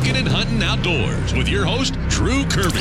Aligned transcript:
Stand 0.00 0.24
by 0.24 0.26
for 0.26 0.26
Wyoming 0.26 0.26
Hooking 0.26 0.26
and 0.26 0.28
Hunting 0.28 0.62
Outdoors 0.62 1.34
with 1.34 1.48
your 1.48 1.64
host, 1.64 1.94
Drew 2.08 2.44
Kirby. 2.44 2.78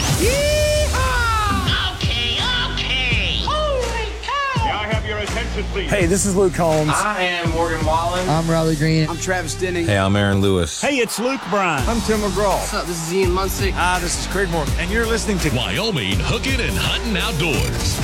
Okay, 1.96 2.38
okay. 2.74 3.44
Holy 3.44 4.12
cow! 4.22 4.66
May 4.66 4.72
I 4.72 4.88
have 4.92 5.06
your 5.06 5.20
attention, 5.20 5.64
please? 5.66 5.90
Hey, 5.90 6.05
this 6.05 6.26
is 6.26 6.36
Luke 6.36 6.54
Combs. 6.54 6.92
I 6.94 7.22
am 7.22 7.50
Morgan 7.52 7.86
Wallen. 7.86 8.28
I'm 8.30 8.50
Riley 8.50 8.76
Green. 8.76 9.08
I'm 9.10 9.18
Travis 9.18 9.55
Denning. 9.55 9.86
Hey, 9.86 9.98
I'm 9.98 10.16
Aaron 10.16 10.42
Lewis. 10.42 10.82
Hey, 10.82 10.98
it's 10.98 11.20
Luke 11.20 11.41
Bryan. 11.50 11.88
I'm 11.88 12.02
Tim 12.02 12.20
McGraw. 12.20 12.55
What's 12.55 12.74
up? 12.74 12.86
This 12.86 13.02
is 13.08 13.13
Ian 13.13 13.32
Munsick. 13.32 13.74
Ah, 13.76 13.99
this 14.02 14.20
is 14.20 14.27
Craig 14.32 14.49
Morgan, 14.49 14.74
and 14.77 14.90
you're 14.91 15.05
listening 15.08 15.40
to 15.40 15.49
Wyoming 15.55 16.18
Hooking 16.20 16.60
and 16.60 16.76
Hunting 16.77 17.18
Outdoors. 17.18 17.99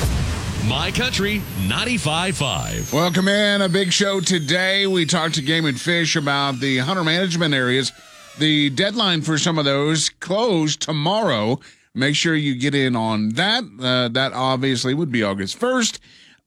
My 0.68 0.90
Country 0.90 1.42
95.5. 1.68 2.92
Welcome 2.92 3.28
in. 3.28 3.62
A 3.62 3.68
big 3.68 3.92
show 3.92 4.20
today. 4.20 4.86
We 4.88 5.06
talked 5.06 5.36
to 5.36 5.42
Game 5.42 5.64
and 5.64 5.80
Fish 5.80 6.16
about 6.16 6.58
the 6.58 6.78
hunter 6.78 7.04
management 7.04 7.54
areas. 7.54 7.92
The 8.38 8.70
deadline 8.70 9.22
for 9.22 9.38
some 9.38 9.58
of 9.58 9.64
those 9.64 10.10
closed 10.10 10.80
tomorrow. 10.80 11.58
Make 11.94 12.14
sure 12.14 12.34
you 12.34 12.54
get 12.54 12.74
in 12.74 12.94
on 12.94 13.30
that. 13.30 13.64
Uh, 13.80 14.08
that 14.08 14.34
obviously 14.34 14.92
would 14.92 15.10
be 15.10 15.22
August 15.22 15.58
1st. 15.58 15.98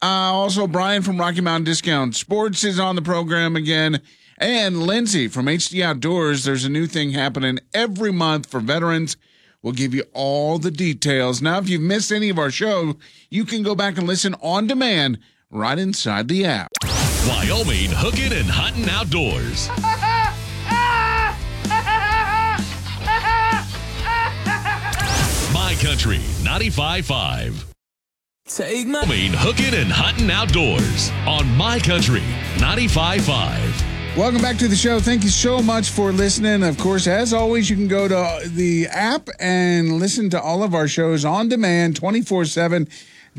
Uh, 0.01 0.05
also, 0.05 0.67
Brian 0.67 1.01
from 1.01 1.19
Rocky 1.19 1.41
Mountain 1.41 1.65
Discount 1.65 2.15
Sports 2.15 2.63
is 2.63 2.79
on 2.79 2.95
the 2.95 3.01
program 3.01 3.55
again. 3.55 4.01
And 4.37 4.83
Lindsay 4.83 5.27
from 5.27 5.47
HD 5.47 5.83
Outdoors. 5.83 6.43
There's 6.43 6.63
a 6.63 6.69
new 6.69 6.85
thing 6.85 7.11
happening 7.11 7.59
every 7.73 8.11
month 8.11 8.45
for 8.45 8.59
veterans. 8.59 9.17
We'll 9.61 9.73
give 9.73 9.93
you 9.93 10.03
all 10.13 10.59
the 10.59 10.71
details. 10.71 11.41
Now, 11.41 11.57
if 11.57 11.67
you've 11.67 11.81
missed 11.81 12.11
any 12.11 12.29
of 12.29 12.37
our 12.39 12.51
show, 12.51 12.95
you 13.29 13.43
can 13.43 13.63
go 13.63 13.75
back 13.75 13.97
and 13.97 14.07
listen 14.07 14.35
on 14.41 14.67
demand 14.67 15.17
right 15.49 15.77
inside 15.77 16.27
the 16.27 16.45
app. 16.45 16.69
Wyoming 17.27 17.89
Hooking 17.91 18.31
and 18.31 18.49
Hunting 18.49 18.89
Outdoors. 18.89 19.67
Country 25.99 26.19
95.5. 26.45 27.65
Take 28.47 28.87
my. 28.87 29.01
Wyoming 29.01 29.33
Hooking 29.33 29.73
and 29.73 29.91
Hunting 29.91 30.31
Outdoors 30.31 31.11
on 31.27 31.45
My 31.57 31.77
Country 31.77 32.23
95.5. 32.55 34.15
Welcome 34.15 34.41
back 34.41 34.55
to 34.59 34.69
the 34.69 34.77
show. 34.77 35.01
Thank 35.01 35.25
you 35.25 35.29
so 35.29 35.61
much 35.61 35.89
for 35.89 36.13
listening. 36.13 36.63
Of 36.63 36.77
course, 36.77 37.05
as 37.05 37.33
always, 37.33 37.69
you 37.69 37.75
can 37.75 37.89
go 37.89 38.07
to 38.07 38.47
the 38.47 38.87
app 38.87 39.27
and 39.41 39.99
listen 39.99 40.29
to 40.29 40.41
all 40.41 40.63
of 40.63 40.73
our 40.73 40.87
shows 40.87 41.25
on 41.25 41.49
demand 41.49 41.97
24 41.97 42.45
7. 42.45 42.87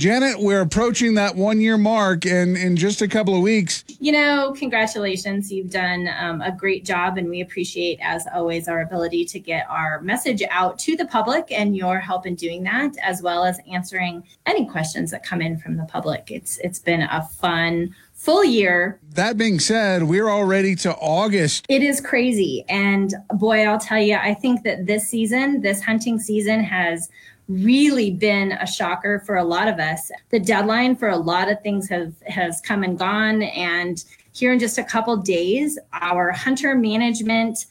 Janet, 0.00 0.40
we're 0.40 0.62
approaching 0.62 1.12
that 1.16 1.36
one 1.36 1.60
year 1.60 1.76
mark, 1.76 2.24
and 2.24 2.56
in 2.56 2.74
just 2.74 3.02
a 3.02 3.06
couple 3.06 3.36
of 3.36 3.42
weeks, 3.42 3.84
you 3.98 4.12
know, 4.12 4.54
congratulations. 4.56 5.52
You've 5.52 5.70
done 5.70 6.08
um, 6.18 6.40
a 6.40 6.50
great 6.50 6.86
job, 6.86 7.18
and 7.18 7.28
we 7.28 7.42
appreciate, 7.42 7.98
as 8.00 8.26
always, 8.34 8.66
our 8.66 8.80
ability 8.80 9.26
to 9.26 9.38
get 9.38 9.66
our 9.68 10.00
message 10.00 10.42
out 10.50 10.78
to 10.78 10.96
the 10.96 11.04
public 11.04 11.52
and 11.52 11.76
your 11.76 12.00
help 12.00 12.24
in 12.24 12.34
doing 12.34 12.62
that, 12.62 12.96
as 13.02 13.20
well 13.20 13.44
as 13.44 13.60
answering 13.70 14.24
any 14.46 14.66
questions 14.66 15.10
that 15.10 15.22
come 15.22 15.42
in 15.42 15.58
from 15.58 15.76
the 15.76 15.84
public. 15.84 16.30
It's 16.30 16.56
it's 16.64 16.78
been 16.78 17.02
a 17.02 17.20
fun 17.22 17.94
full 18.14 18.42
year. 18.42 18.98
that 19.10 19.36
being 19.36 19.58
said, 19.60 20.04
we're 20.04 20.30
already 20.30 20.74
to 20.76 20.94
August. 20.94 21.66
It 21.68 21.82
is 21.82 22.00
crazy, 22.00 22.64
and 22.70 23.12
boy, 23.34 23.66
I'll 23.66 23.78
tell 23.78 24.00
you, 24.00 24.16
I 24.16 24.32
think 24.32 24.62
that 24.62 24.86
this 24.86 25.06
season, 25.06 25.60
this 25.60 25.82
hunting 25.82 26.18
season, 26.18 26.64
has 26.64 27.10
really 27.50 28.12
been 28.12 28.52
a 28.52 28.66
shocker 28.66 29.22
for 29.26 29.36
a 29.36 29.44
lot 29.44 29.68
of 29.68 29.78
us. 29.78 30.10
The 30.30 30.38
deadline 30.38 30.94
for 30.96 31.08
a 31.08 31.16
lot 31.16 31.50
of 31.50 31.60
things 31.62 31.88
have 31.88 32.14
has 32.26 32.60
come 32.60 32.84
and 32.84 32.98
gone, 32.98 33.42
and 33.42 34.02
here 34.32 34.52
in 34.52 34.58
just 34.58 34.78
a 34.78 34.84
couple 34.84 35.16
days, 35.16 35.78
our 35.92 36.30
hunter 36.30 36.74
management 36.74 37.66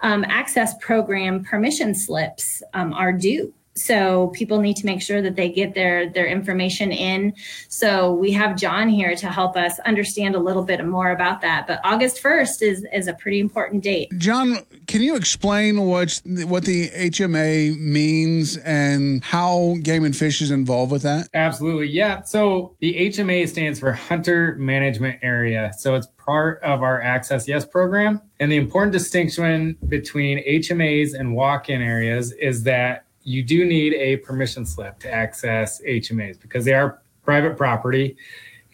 um, 0.00 0.24
access 0.24 0.74
program 0.80 1.44
permission 1.44 1.94
slips 1.94 2.62
um, 2.74 2.92
are 2.92 3.12
due. 3.12 3.52
So 3.76 4.28
people 4.28 4.60
need 4.60 4.76
to 4.76 4.86
make 4.86 5.02
sure 5.02 5.20
that 5.22 5.36
they 5.36 5.50
get 5.50 5.74
their 5.74 6.08
their 6.08 6.26
information 6.26 6.92
in. 6.92 7.34
So 7.68 8.12
we 8.14 8.32
have 8.32 8.56
John 8.56 8.88
here 8.88 9.16
to 9.16 9.28
help 9.28 9.56
us 9.56 9.78
understand 9.80 10.34
a 10.34 10.38
little 10.38 10.62
bit 10.62 10.84
more 10.86 11.10
about 11.10 11.40
that. 11.40 11.66
But 11.66 11.80
August 11.84 12.20
first 12.20 12.62
is 12.62 12.86
is 12.92 13.08
a 13.08 13.14
pretty 13.14 13.40
important 13.40 13.82
date. 13.82 14.10
John, 14.18 14.58
can 14.86 15.02
you 15.02 15.16
explain 15.16 15.82
what 15.82 16.20
what 16.24 16.64
the 16.64 16.88
HMA 16.90 17.78
means 17.78 18.56
and 18.58 19.24
how 19.24 19.76
Game 19.82 20.04
and 20.04 20.16
Fish 20.16 20.40
is 20.40 20.50
involved 20.50 20.92
with 20.92 21.02
that? 21.02 21.28
Absolutely. 21.34 21.88
Yeah. 21.88 22.22
So 22.22 22.76
the 22.80 22.94
HMA 22.94 23.48
stands 23.48 23.80
for 23.80 23.92
Hunter 23.92 24.54
Management 24.56 25.18
Area. 25.22 25.72
So 25.76 25.94
it's 25.94 26.06
part 26.24 26.62
of 26.62 26.82
our 26.82 27.02
Access 27.02 27.46
Yes 27.48 27.64
program. 27.64 28.20
And 28.40 28.50
the 28.50 28.56
important 28.56 28.92
distinction 28.92 29.76
between 29.88 30.44
HMAs 30.46 31.18
and 31.18 31.34
walk 31.34 31.68
in 31.68 31.82
areas 31.82 32.32
is 32.32 32.62
that 32.64 33.03
you 33.24 33.42
do 33.42 33.64
need 33.64 33.94
a 33.94 34.18
permission 34.18 34.64
slip 34.64 34.98
to 35.00 35.10
access 35.10 35.82
HMAs 35.82 36.40
because 36.40 36.64
they 36.64 36.74
are 36.74 37.02
private 37.22 37.56
property. 37.56 38.16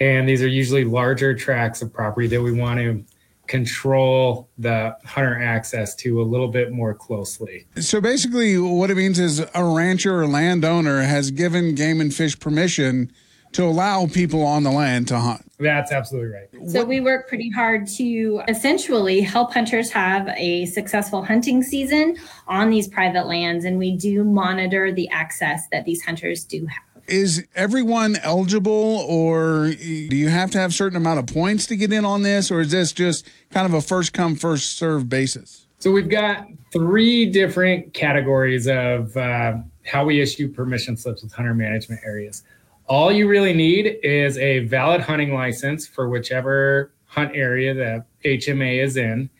And 0.01 0.29
these 0.29 0.43
are 0.43 0.49
usually 0.49 0.85
larger 0.85 1.35
tracts 1.35 1.83
of 1.83 1.93
property 1.93 2.27
that 2.29 2.43
we 2.43 2.53
want 2.53 2.81
to 2.81 3.05
control 3.47 4.49
the 4.59 4.97
hunter 5.05 5.43
access 5.43 5.95
to 5.97 6.23
a 6.23 6.25
little 6.25 6.49
bit 6.49 6.73
more 6.73 6.95
closely. 6.95 7.67
So 7.81 8.01
basically, 8.01 8.59
what 8.59 8.91
it 8.91 8.97
means 8.97 9.19
is 9.19 9.45
a 9.55 9.65
rancher 9.65 10.21
or 10.21 10.27
landowner 10.27 11.03
has 11.03 11.31
given 11.31 11.75
Game 11.75 12.01
and 12.01 12.15
Fish 12.15 12.39
permission 12.39 13.13
to 13.53 13.65
allow 13.65 14.07
people 14.07 14.43
on 14.43 14.63
the 14.63 14.71
land 14.71 15.09
to 15.09 15.19
hunt. 15.19 15.45
That's 15.59 15.93
absolutely 15.93 16.31
right. 16.31 16.71
So 16.71 16.85
we 16.85 17.01
work 17.01 17.29
pretty 17.29 17.51
hard 17.51 17.87
to 17.89 18.43
essentially 18.49 19.21
help 19.21 19.53
hunters 19.53 19.91
have 19.91 20.29
a 20.37 20.67
successful 20.67 21.25
hunting 21.25 21.63
season 21.63 22.17
on 22.47 22.71
these 22.71 22.89
private 22.89 23.27
lands, 23.27 23.65
and 23.65 23.79
we 23.79 23.97
do 23.97 24.25
monitor 24.25 24.93
the 24.93 25.09
access 25.11 25.69
that 25.69 25.85
these 25.85 26.03
hunters 26.03 26.45
do 26.45 26.67
have. 26.67 26.83
Is 27.09 27.45
everyone 27.57 28.17
eligible, 28.23 29.05
or 29.09 29.71
do 29.71 30.17
you 30.17 30.29
have 30.29 30.51
to 30.53 30.59
have 30.59 30.71
a 30.71 30.73
certain 30.73 30.97
amount 30.97 31.19
of 31.19 31.27
points 31.27 31.67
to 31.67 31.77
get 31.77 31.93
in 31.93 32.05
on 32.05 32.23
this, 32.23 32.51
or 32.51 32.61
is 32.61 32.71
this 32.71 32.93
just 32.93 33.29
kind 33.51 33.67
of 33.67 33.75
a 33.75 33.81
first 33.81 34.13
come, 34.13 34.37
first 34.37 34.77
serve 34.77 35.09
basis? 35.09 35.67
So 35.81 35.91
we've 35.91 36.09
got 36.09 36.47
three 36.73 37.27
different 37.27 37.95
categories 37.95 38.69
of 38.69 39.17
uh, 39.17 39.55
how 39.85 40.05
we 40.05 40.21
issue 40.21 40.53
permission 40.53 40.97
slips 40.97 41.23
with 41.23 41.33
hunter 41.33 41.55
management 41.55 42.03
areas. 42.05 42.45
All 42.91 43.13
you 43.13 43.29
really 43.29 43.53
need 43.53 44.01
is 44.03 44.37
a 44.37 44.67
valid 44.67 45.03
hunting 45.03 45.33
license 45.33 45.87
for 45.87 46.09
whichever 46.09 46.91
hunt 47.07 47.31
area 47.37 47.73
the 47.73 48.05
HMA 48.29 48.83
is 48.83 48.97
in. 48.97 49.31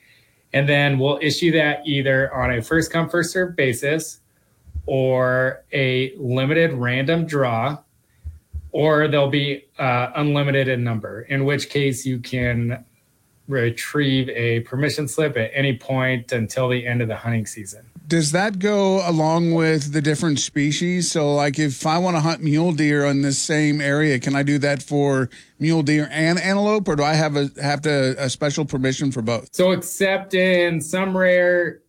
And 0.53 0.69
then 0.69 0.97
we'll 0.97 1.19
issue 1.21 1.51
that 1.51 1.85
either 1.85 2.33
on 2.33 2.53
a 2.53 2.61
first 2.61 2.93
come, 2.93 3.09
first 3.09 3.33
serve 3.33 3.57
basis 3.57 4.21
or 4.85 5.65
a 5.73 6.15
limited 6.15 6.71
random 6.71 7.25
draw, 7.25 7.79
or 8.71 9.09
they'll 9.09 9.29
be 9.29 9.65
uh, 9.77 10.11
unlimited 10.15 10.69
in 10.69 10.85
number, 10.85 11.23
in 11.23 11.43
which 11.43 11.69
case 11.69 12.05
you 12.05 12.19
can 12.19 12.85
retrieve 13.49 14.29
a 14.29 14.61
permission 14.61 15.09
slip 15.09 15.35
at 15.35 15.51
any 15.53 15.75
point 15.75 16.31
until 16.31 16.69
the 16.69 16.87
end 16.87 17.01
of 17.01 17.09
the 17.09 17.17
hunting 17.17 17.45
season. 17.45 17.90
Does 18.11 18.33
that 18.33 18.59
go 18.59 19.07
along 19.09 19.53
with 19.53 19.93
the 19.93 20.01
different 20.01 20.37
species? 20.37 21.09
So, 21.09 21.33
like, 21.33 21.57
if 21.57 21.87
I 21.87 21.97
want 21.97 22.17
to 22.17 22.19
hunt 22.19 22.43
mule 22.43 22.73
deer 22.73 23.05
in 23.05 23.21
this 23.21 23.37
same 23.37 23.79
area, 23.79 24.19
can 24.19 24.35
I 24.35 24.43
do 24.43 24.57
that 24.57 24.83
for 24.83 25.29
mule 25.59 25.81
deer 25.81 26.09
and 26.11 26.37
antelope, 26.37 26.89
or 26.89 26.97
do 26.97 27.03
I 27.03 27.13
have 27.13 27.37
a 27.37 27.49
have 27.61 27.79
to 27.83 28.21
a 28.21 28.29
special 28.29 28.65
permission 28.65 29.13
for 29.13 29.21
both? 29.21 29.47
So, 29.55 29.71
except 29.71 30.33
in 30.33 30.81
some 30.81 31.15
rare 31.15 31.83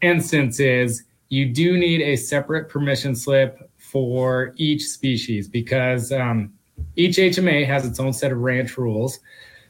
instances, 0.00 1.04
you 1.28 1.46
do 1.46 1.78
need 1.78 2.00
a 2.00 2.16
separate 2.16 2.68
permission 2.68 3.14
slip 3.14 3.70
for 3.76 4.54
each 4.56 4.82
species 4.82 5.46
because 5.46 6.10
um, 6.10 6.52
each 6.96 7.18
HMA 7.18 7.64
has 7.68 7.86
its 7.86 8.00
own 8.00 8.12
set 8.12 8.32
of 8.32 8.38
ranch 8.38 8.76
rules. 8.76 9.20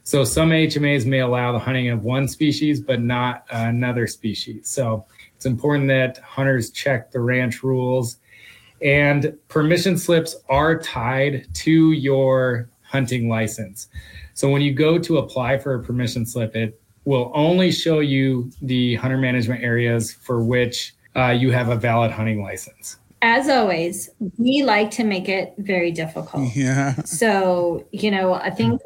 So 0.05 0.25
some 0.25 0.49
HMAs 0.49 1.05
may 1.05 1.19
allow 1.19 1.53
the 1.53 1.59
hunting 1.59 1.89
of 1.89 2.03
one 2.03 2.27
species, 2.27 2.81
but 2.81 2.99
not 2.99 3.45
another 3.51 4.05
species. 4.05 4.67
So 4.67 5.05
it's 5.43 5.45
important 5.45 5.89
that 5.89 6.19
hunters 6.19 6.71
check 6.71 7.11
the 7.11 7.19
ranch 7.19 7.63
rules. 7.63 8.15
And 8.81 9.37
permission 9.49 9.97
slips 9.97 10.37
are 10.47 10.79
tied 10.79 11.47
to 11.55 11.91
your 11.91 12.69
hunting 12.83 13.27
license. 13.27 13.89
So 14.35 14.49
when 14.49 14.61
you 14.61 14.73
go 14.73 14.97
to 14.99 15.17
apply 15.17 15.57
for 15.57 15.75
a 15.75 15.83
permission 15.83 16.25
slip, 16.25 16.55
it 16.55 16.79
will 17.03 17.29
only 17.35 17.73
show 17.73 17.99
you 17.99 18.51
the 18.61 18.95
hunter 18.95 19.17
management 19.17 19.61
areas 19.61 20.13
for 20.13 20.41
which 20.41 20.95
uh, 21.13 21.31
you 21.31 21.51
have 21.51 21.67
a 21.67 21.75
valid 21.75 22.11
hunting 22.11 22.41
license. 22.41 22.95
As 23.21 23.49
always, 23.49 24.09
we 24.37 24.63
like 24.63 24.91
to 24.91 25.03
make 25.03 25.27
it 25.27 25.55
very 25.57 25.91
difficult. 25.91 26.51
Yeah. 26.55 26.95
So, 27.03 27.85
you 27.91 28.11
know, 28.11 28.35
I 28.35 28.49
think 28.49 28.81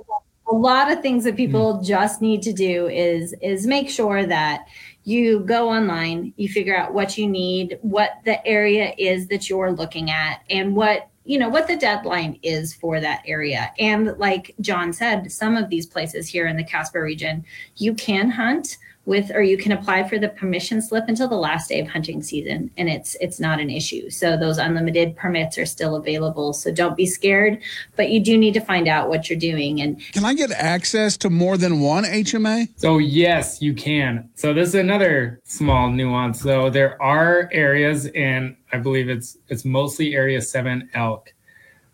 a 0.49 0.55
lot 0.55 0.91
of 0.91 1.01
things 1.01 1.23
that 1.25 1.35
people 1.35 1.81
just 1.83 2.19
need 2.19 2.41
to 2.43 2.53
do 2.53 2.87
is 2.87 3.35
is 3.41 3.67
make 3.67 3.89
sure 3.89 4.25
that 4.25 4.65
you 5.07 5.39
go 5.39 5.69
online, 5.69 6.33
you 6.35 6.49
figure 6.49 6.75
out 6.75 6.93
what 6.93 7.17
you 7.17 7.29
need, 7.29 7.79
what 7.81 8.11
the 8.25 8.45
area 8.45 8.93
is 8.97 9.27
that 9.27 9.49
you're 9.49 9.71
looking 9.71 10.11
at, 10.11 10.41
and 10.49 10.75
what 10.75 11.07
you 11.27 11.37
know 11.37 11.49
what 11.49 11.67
the 11.67 11.75
deadline 11.75 12.39
is 12.41 12.73
for 12.73 12.99
that 12.99 13.21
area 13.25 13.71
and 13.77 14.17
like 14.17 14.55
john 14.61 14.93
said 14.93 15.31
some 15.31 15.57
of 15.57 15.69
these 15.69 15.85
places 15.85 16.27
here 16.27 16.47
in 16.47 16.57
the 16.57 16.63
casper 16.63 17.03
region 17.03 17.43
you 17.75 17.93
can 17.93 18.29
hunt 18.31 18.77
with 19.07 19.31
or 19.33 19.41
you 19.41 19.57
can 19.57 19.71
apply 19.71 20.07
for 20.07 20.19
the 20.19 20.27
permission 20.27 20.81
slip 20.81 21.05
until 21.07 21.29
the 21.29 21.35
last 21.35 21.69
day 21.69 21.79
of 21.79 21.87
hunting 21.87 22.21
season 22.21 22.69
and 22.77 22.89
it's 22.89 23.15
it's 23.21 23.39
not 23.39 23.59
an 23.59 23.69
issue 23.69 24.09
so 24.09 24.37
those 24.37 24.57
unlimited 24.57 25.15
permits 25.15 25.57
are 25.57 25.65
still 25.65 25.95
available 25.95 26.51
so 26.53 26.71
don't 26.71 26.97
be 26.97 27.05
scared 27.05 27.57
but 27.95 28.09
you 28.09 28.19
do 28.19 28.37
need 28.37 28.53
to 28.53 28.59
find 28.59 28.87
out 28.87 29.07
what 29.07 29.29
you're 29.29 29.39
doing 29.39 29.81
and 29.81 29.99
Can 30.11 30.25
I 30.25 30.33
get 30.33 30.51
access 30.51 31.15
to 31.17 31.29
more 31.29 31.57
than 31.57 31.79
one 31.79 32.03
HMA? 32.03 32.67
So 32.75 32.97
yes, 32.97 33.61
you 33.61 33.73
can. 33.73 34.29
So 34.35 34.53
this 34.53 34.69
is 34.69 34.75
another 34.75 35.39
small 35.45 35.89
nuance. 35.89 36.41
though. 36.41 36.69
there 36.69 37.01
are 37.01 37.49
areas, 37.53 38.07
and 38.07 38.57
I 38.77 38.79
believe 38.79 39.09
it's 39.09 39.39
it's 39.47 39.65
mostly 39.65 40.13
Area 40.13 40.39
Seven 40.39 40.87
elk, 40.93 41.33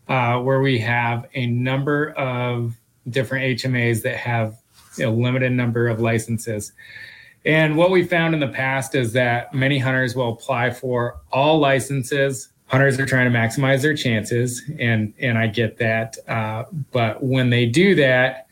uh, 0.06 0.38
where 0.40 0.60
we 0.60 0.78
have 0.80 1.26
a 1.32 1.46
number 1.46 2.10
of 2.10 2.78
different 3.08 3.58
HMAs 3.58 4.02
that 4.02 4.16
have 4.16 4.58
a 5.00 5.06
limited 5.06 5.52
number 5.52 5.88
of 5.88 5.98
licenses. 5.98 6.72
And 7.46 7.78
what 7.78 7.90
we 7.90 8.04
found 8.04 8.34
in 8.34 8.40
the 8.40 8.48
past 8.48 8.94
is 8.94 9.14
that 9.14 9.54
many 9.54 9.78
hunters 9.78 10.14
will 10.14 10.30
apply 10.30 10.70
for 10.70 11.20
all 11.32 11.58
licenses. 11.58 12.50
Hunters 12.66 13.00
are 13.00 13.06
trying 13.06 13.32
to 13.32 13.38
maximize 13.38 13.80
their 13.80 13.96
chances, 13.96 14.62
and 14.78 15.14
and 15.18 15.38
I 15.38 15.46
get 15.46 15.78
that. 15.78 16.18
Uh, 16.28 16.64
but 16.92 17.22
when 17.22 17.48
they 17.48 17.64
do 17.64 17.94
that, 17.94 18.46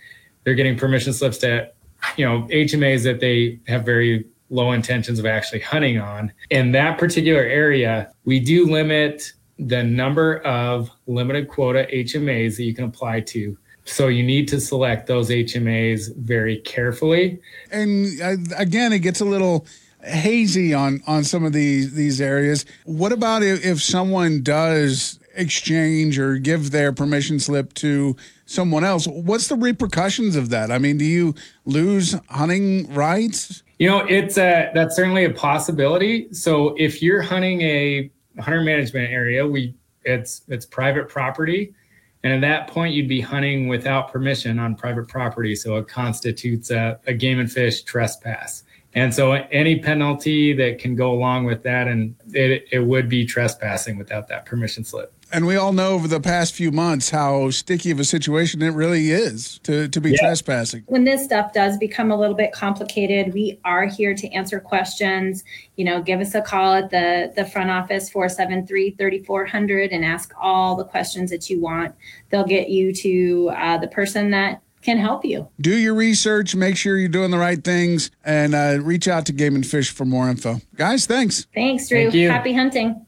they're 0.44 0.54
getting 0.54 0.78
permission 0.78 1.12
slips 1.12 1.36
that 1.38 1.74
you 2.16 2.24
know 2.24 2.48
HMAs 2.50 3.04
that 3.04 3.20
they 3.20 3.60
have 3.66 3.84
very 3.84 4.24
low 4.52 4.72
intentions 4.72 5.18
of 5.18 5.26
actually 5.26 5.60
hunting 5.60 5.98
on. 5.98 6.32
In 6.50 6.72
that 6.72 6.98
particular 6.98 7.40
area, 7.40 8.12
we 8.24 8.38
do 8.38 8.70
limit 8.70 9.32
the 9.58 9.82
number 9.82 10.38
of 10.38 10.90
limited 11.06 11.48
quota 11.48 11.86
HMAs 11.92 12.56
that 12.56 12.64
you 12.64 12.74
can 12.74 12.84
apply 12.84 13.20
to. 13.20 13.56
So 13.84 14.08
you 14.08 14.22
need 14.22 14.46
to 14.48 14.60
select 14.60 15.06
those 15.06 15.30
HMAs 15.30 16.14
very 16.16 16.58
carefully. 16.58 17.40
And 17.70 18.20
uh, 18.20 18.36
again, 18.56 18.92
it 18.92 19.00
gets 19.00 19.20
a 19.20 19.24
little 19.24 19.66
hazy 20.04 20.74
on 20.74 21.00
on 21.06 21.24
some 21.24 21.44
of 21.44 21.52
these 21.52 21.94
these 21.94 22.20
areas. 22.20 22.64
What 22.84 23.12
about 23.12 23.42
if, 23.42 23.64
if 23.64 23.82
someone 23.82 24.42
does 24.42 25.18
exchange 25.34 26.18
or 26.18 26.36
give 26.36 26.70
their 26.70 26.92
permission 26.92 27.40
slip 27.40 27.72
to 27.74 28.16
someone 28.46 28.84
else? 28.84 29.06
What's 29.06 29.48
the 29.48 29.56
repercussions 29.56 30.36
of 30.36 30.50
that? 30.50 30.70
I 30.70 30.78
mean, 30.78 30.98
do 30.98 31.04
you 31.04 31.34
lose 31.64 32.14
hunting 32.28 32.92
rights? 32.92 33.62
You 33.82 33.88
know, 33.88 34.06
it's 34.08 34.38
a 34.38 34.70
that's 34.74 34.94
certainly 34.94 35.24
a 35.24 35.30
possibility. 35.30 36.32
So 36.32 36.76
if 36.78 37.02
you're 37.02 37.20
hunting 37.20 37.62
a 37.62 38.12
hunter 38.38 38.60
management 38.60 39.10
area, 39.10 39.44
we 39.44 39.74
it's 40.04 40.42
it's 40.46 40.64
private 40.64 41.08
property. 41.08 41.74
And 42.22 42.32
at 42.32 42.40
that 42.42 42.72
point, 42.72 42.94
you'd 42.94 43.08
be 43.08 43.20
hunting 43.20 43.66
without 43.66 44.12
permission 44.12 44.60
on 44.60 44.76
private 44.76 45.08
property. 45.08 45.56
So 45.56 45.78
it 45.78 45.88
constitutes 45.88 46.70
a, 46.70 47.00
a 47.08 47.12
game 47.12 47.40
and 47.40 47.50
fish 47.50 47.82
trespass. 47.82 48.62
And 48.94 49.12
so 49.12 49.32
any 49.32 49.80
penalty 49.80 50.52
that 50.52 50.78
can 50.78 50.94
go 50.94 51.10
along 51.10 51.46
with 51.46 51.64
that, 51.64 51.88
and 51.88 52.14
it, 52.32 52.68
it 52.70 52.86
would 52.86 53.08
be 53.08 53.26
trespassing 53.26 53.98
without 53.98 54.28
that 54.28 54.46
permission 54.46 54.84
slip. 54.84 55.12
And 55.32 55.46
we 55.46 55.56
all 55.56 55.72
know 55.72 55.92
over 55.94 56.06
the 56.08 56.20
past 56.20 56.54
few 56.54 56.70
months 56.70 57.08
how 57.10 57.48
sticky 57.50 57.90
of 57.90 57.98
a 57.98 58.04
situation 58.04 58.60
it 58.60 58.74
really 58.74 59.10
is 59.10 59.58
to, 59.64 59.88
to 59.88 60.00
be 60.00 60.10
Yeah. 60.10 60.18
trespassing. 60.20 60.82
when 60.86 61.04
this 61.04 61.24
stuff 61.24 61.52
does 61.54 61.78
become 61.78 62.10
a 62.10 62.16
little 62.16 62.34
bit 62.36 62.52
complicated 62.52 63.32
we 63.32 63.58
are 63.64 63.86
here 63.86 64.14
to 64.14 64.28
answer 64.32 64.60
questions 64.60 65.42
you 65.76 65.84
know 65.84 66.02
give 66.02 66.20
us 66.20 66.34
a 66.34 66.42
call 66.42 66.74
at 66.74 66.90
the 66.90 67.32
the 67.34 67.44
front 67.46 67.70
office 67.70 68.10
473-3400 68.10 69.92
and 69.92 70.04
ask 70.04 70.32
all 70.40 70.76
the 70.76 70.84
questions 70.84 71.30
that 71.30 71.48
you 71.48 71.60
want 71.60 71.94
they'll 72.30 72.44
get 72.44 72.68
you 72.68 72.92
to 72.92 73.50
uh, 73.56 73.78
the 73.78 73.88
person 73.88 74.30
that 74.30 74.60
can 74.82 74.98
help 74.98 75.24
you 75.24 75.48
Do 75.60 75.76
your 75.76 75.94
research, 75.94 76.56
make 76.56 76.76
sure 76.76 76.96
you're 76.98 77.08
doing 77.08 77.30
the 77.30 77.38
right 77.38 77.62
things, 77.62 78.10
and 78.24 78.52
uh, 78.52 78.78
reach 78.82 79.06
out 79.06 79.26
to 79.26 79.32
Game 79.32 79.54
and 79.54 79.64
Fish 79.64 79.90
for 79.90 80.04
more 80.04 80.28
info. 80.28 80.60
Guys, 80.74 81.06
thanks. 81.06 81.46
thanks 81.54 81.88
drew 81.88 82.02
Thank 82.02 82.14
you. 82.14 82.28
happy 82.28 82.52
hunting 82.52 83.06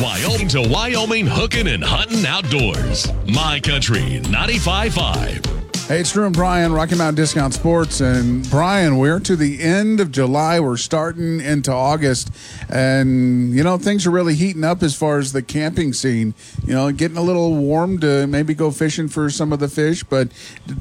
Wyoming 0.00 0.46
to 0.48 0.62
Wyoming 0.62 1.26
hooking 1.26 1.66
and 1.66 1.82
hunting 1.82 2.24
outdoors. 2.26 3.10
My 3.26 3.58
country 3.58 4.20
95.5. 4.22 5.86
Hey, 5.88 6.00
it's 6.00 6.12
Drew 6.12 6.26
and 6.26 6.34
Brian, 6.34 6.72
Rocky 6.72 6.94
Mountain 6.94 7.16
Discount 7.16 7.54
Sports. 7.54 8.00
And 8.00 8.48
Brian, 8.50 8.98
we're 8.98 9.18
to 9.20 9.34
the 9.34 9.60
end 9.60 9.98
of 10.00 10.12
July. 10.12 10.60
We're 10.60 10.76
starting 10.76 11.40
into 11.40 11.72
August. 11.72 12.30
And, 12.70 13.52
you 13.52 13.64
know, 13.64 13.76
things 13.76 14.06
are 14.06 14.10
really 14.10 14.34
heating 14.34 14.64
up 14.64 14.82
as 14.82 14.94
far 14.96 15.18
as 15.18 15.32
the 15.32 15.42
camping 15.42 15.92
scene. 15.92 16.34
You 16.64 16.74
know, 16.74 16.92
getting 16.92 17.16
a 17.16 17.22
little 17.22 17.54
warm 17.54 17.98
to 17.98 18.26
maybe 18.28 18.54
go 18.54 18.70
fishing 18.70 19.08
for 19.08 19.28
some 19.28 19.52
of 19.52 19.58
the 19.58 19.68
fish, 19.68 20.04
but 20.04 20.28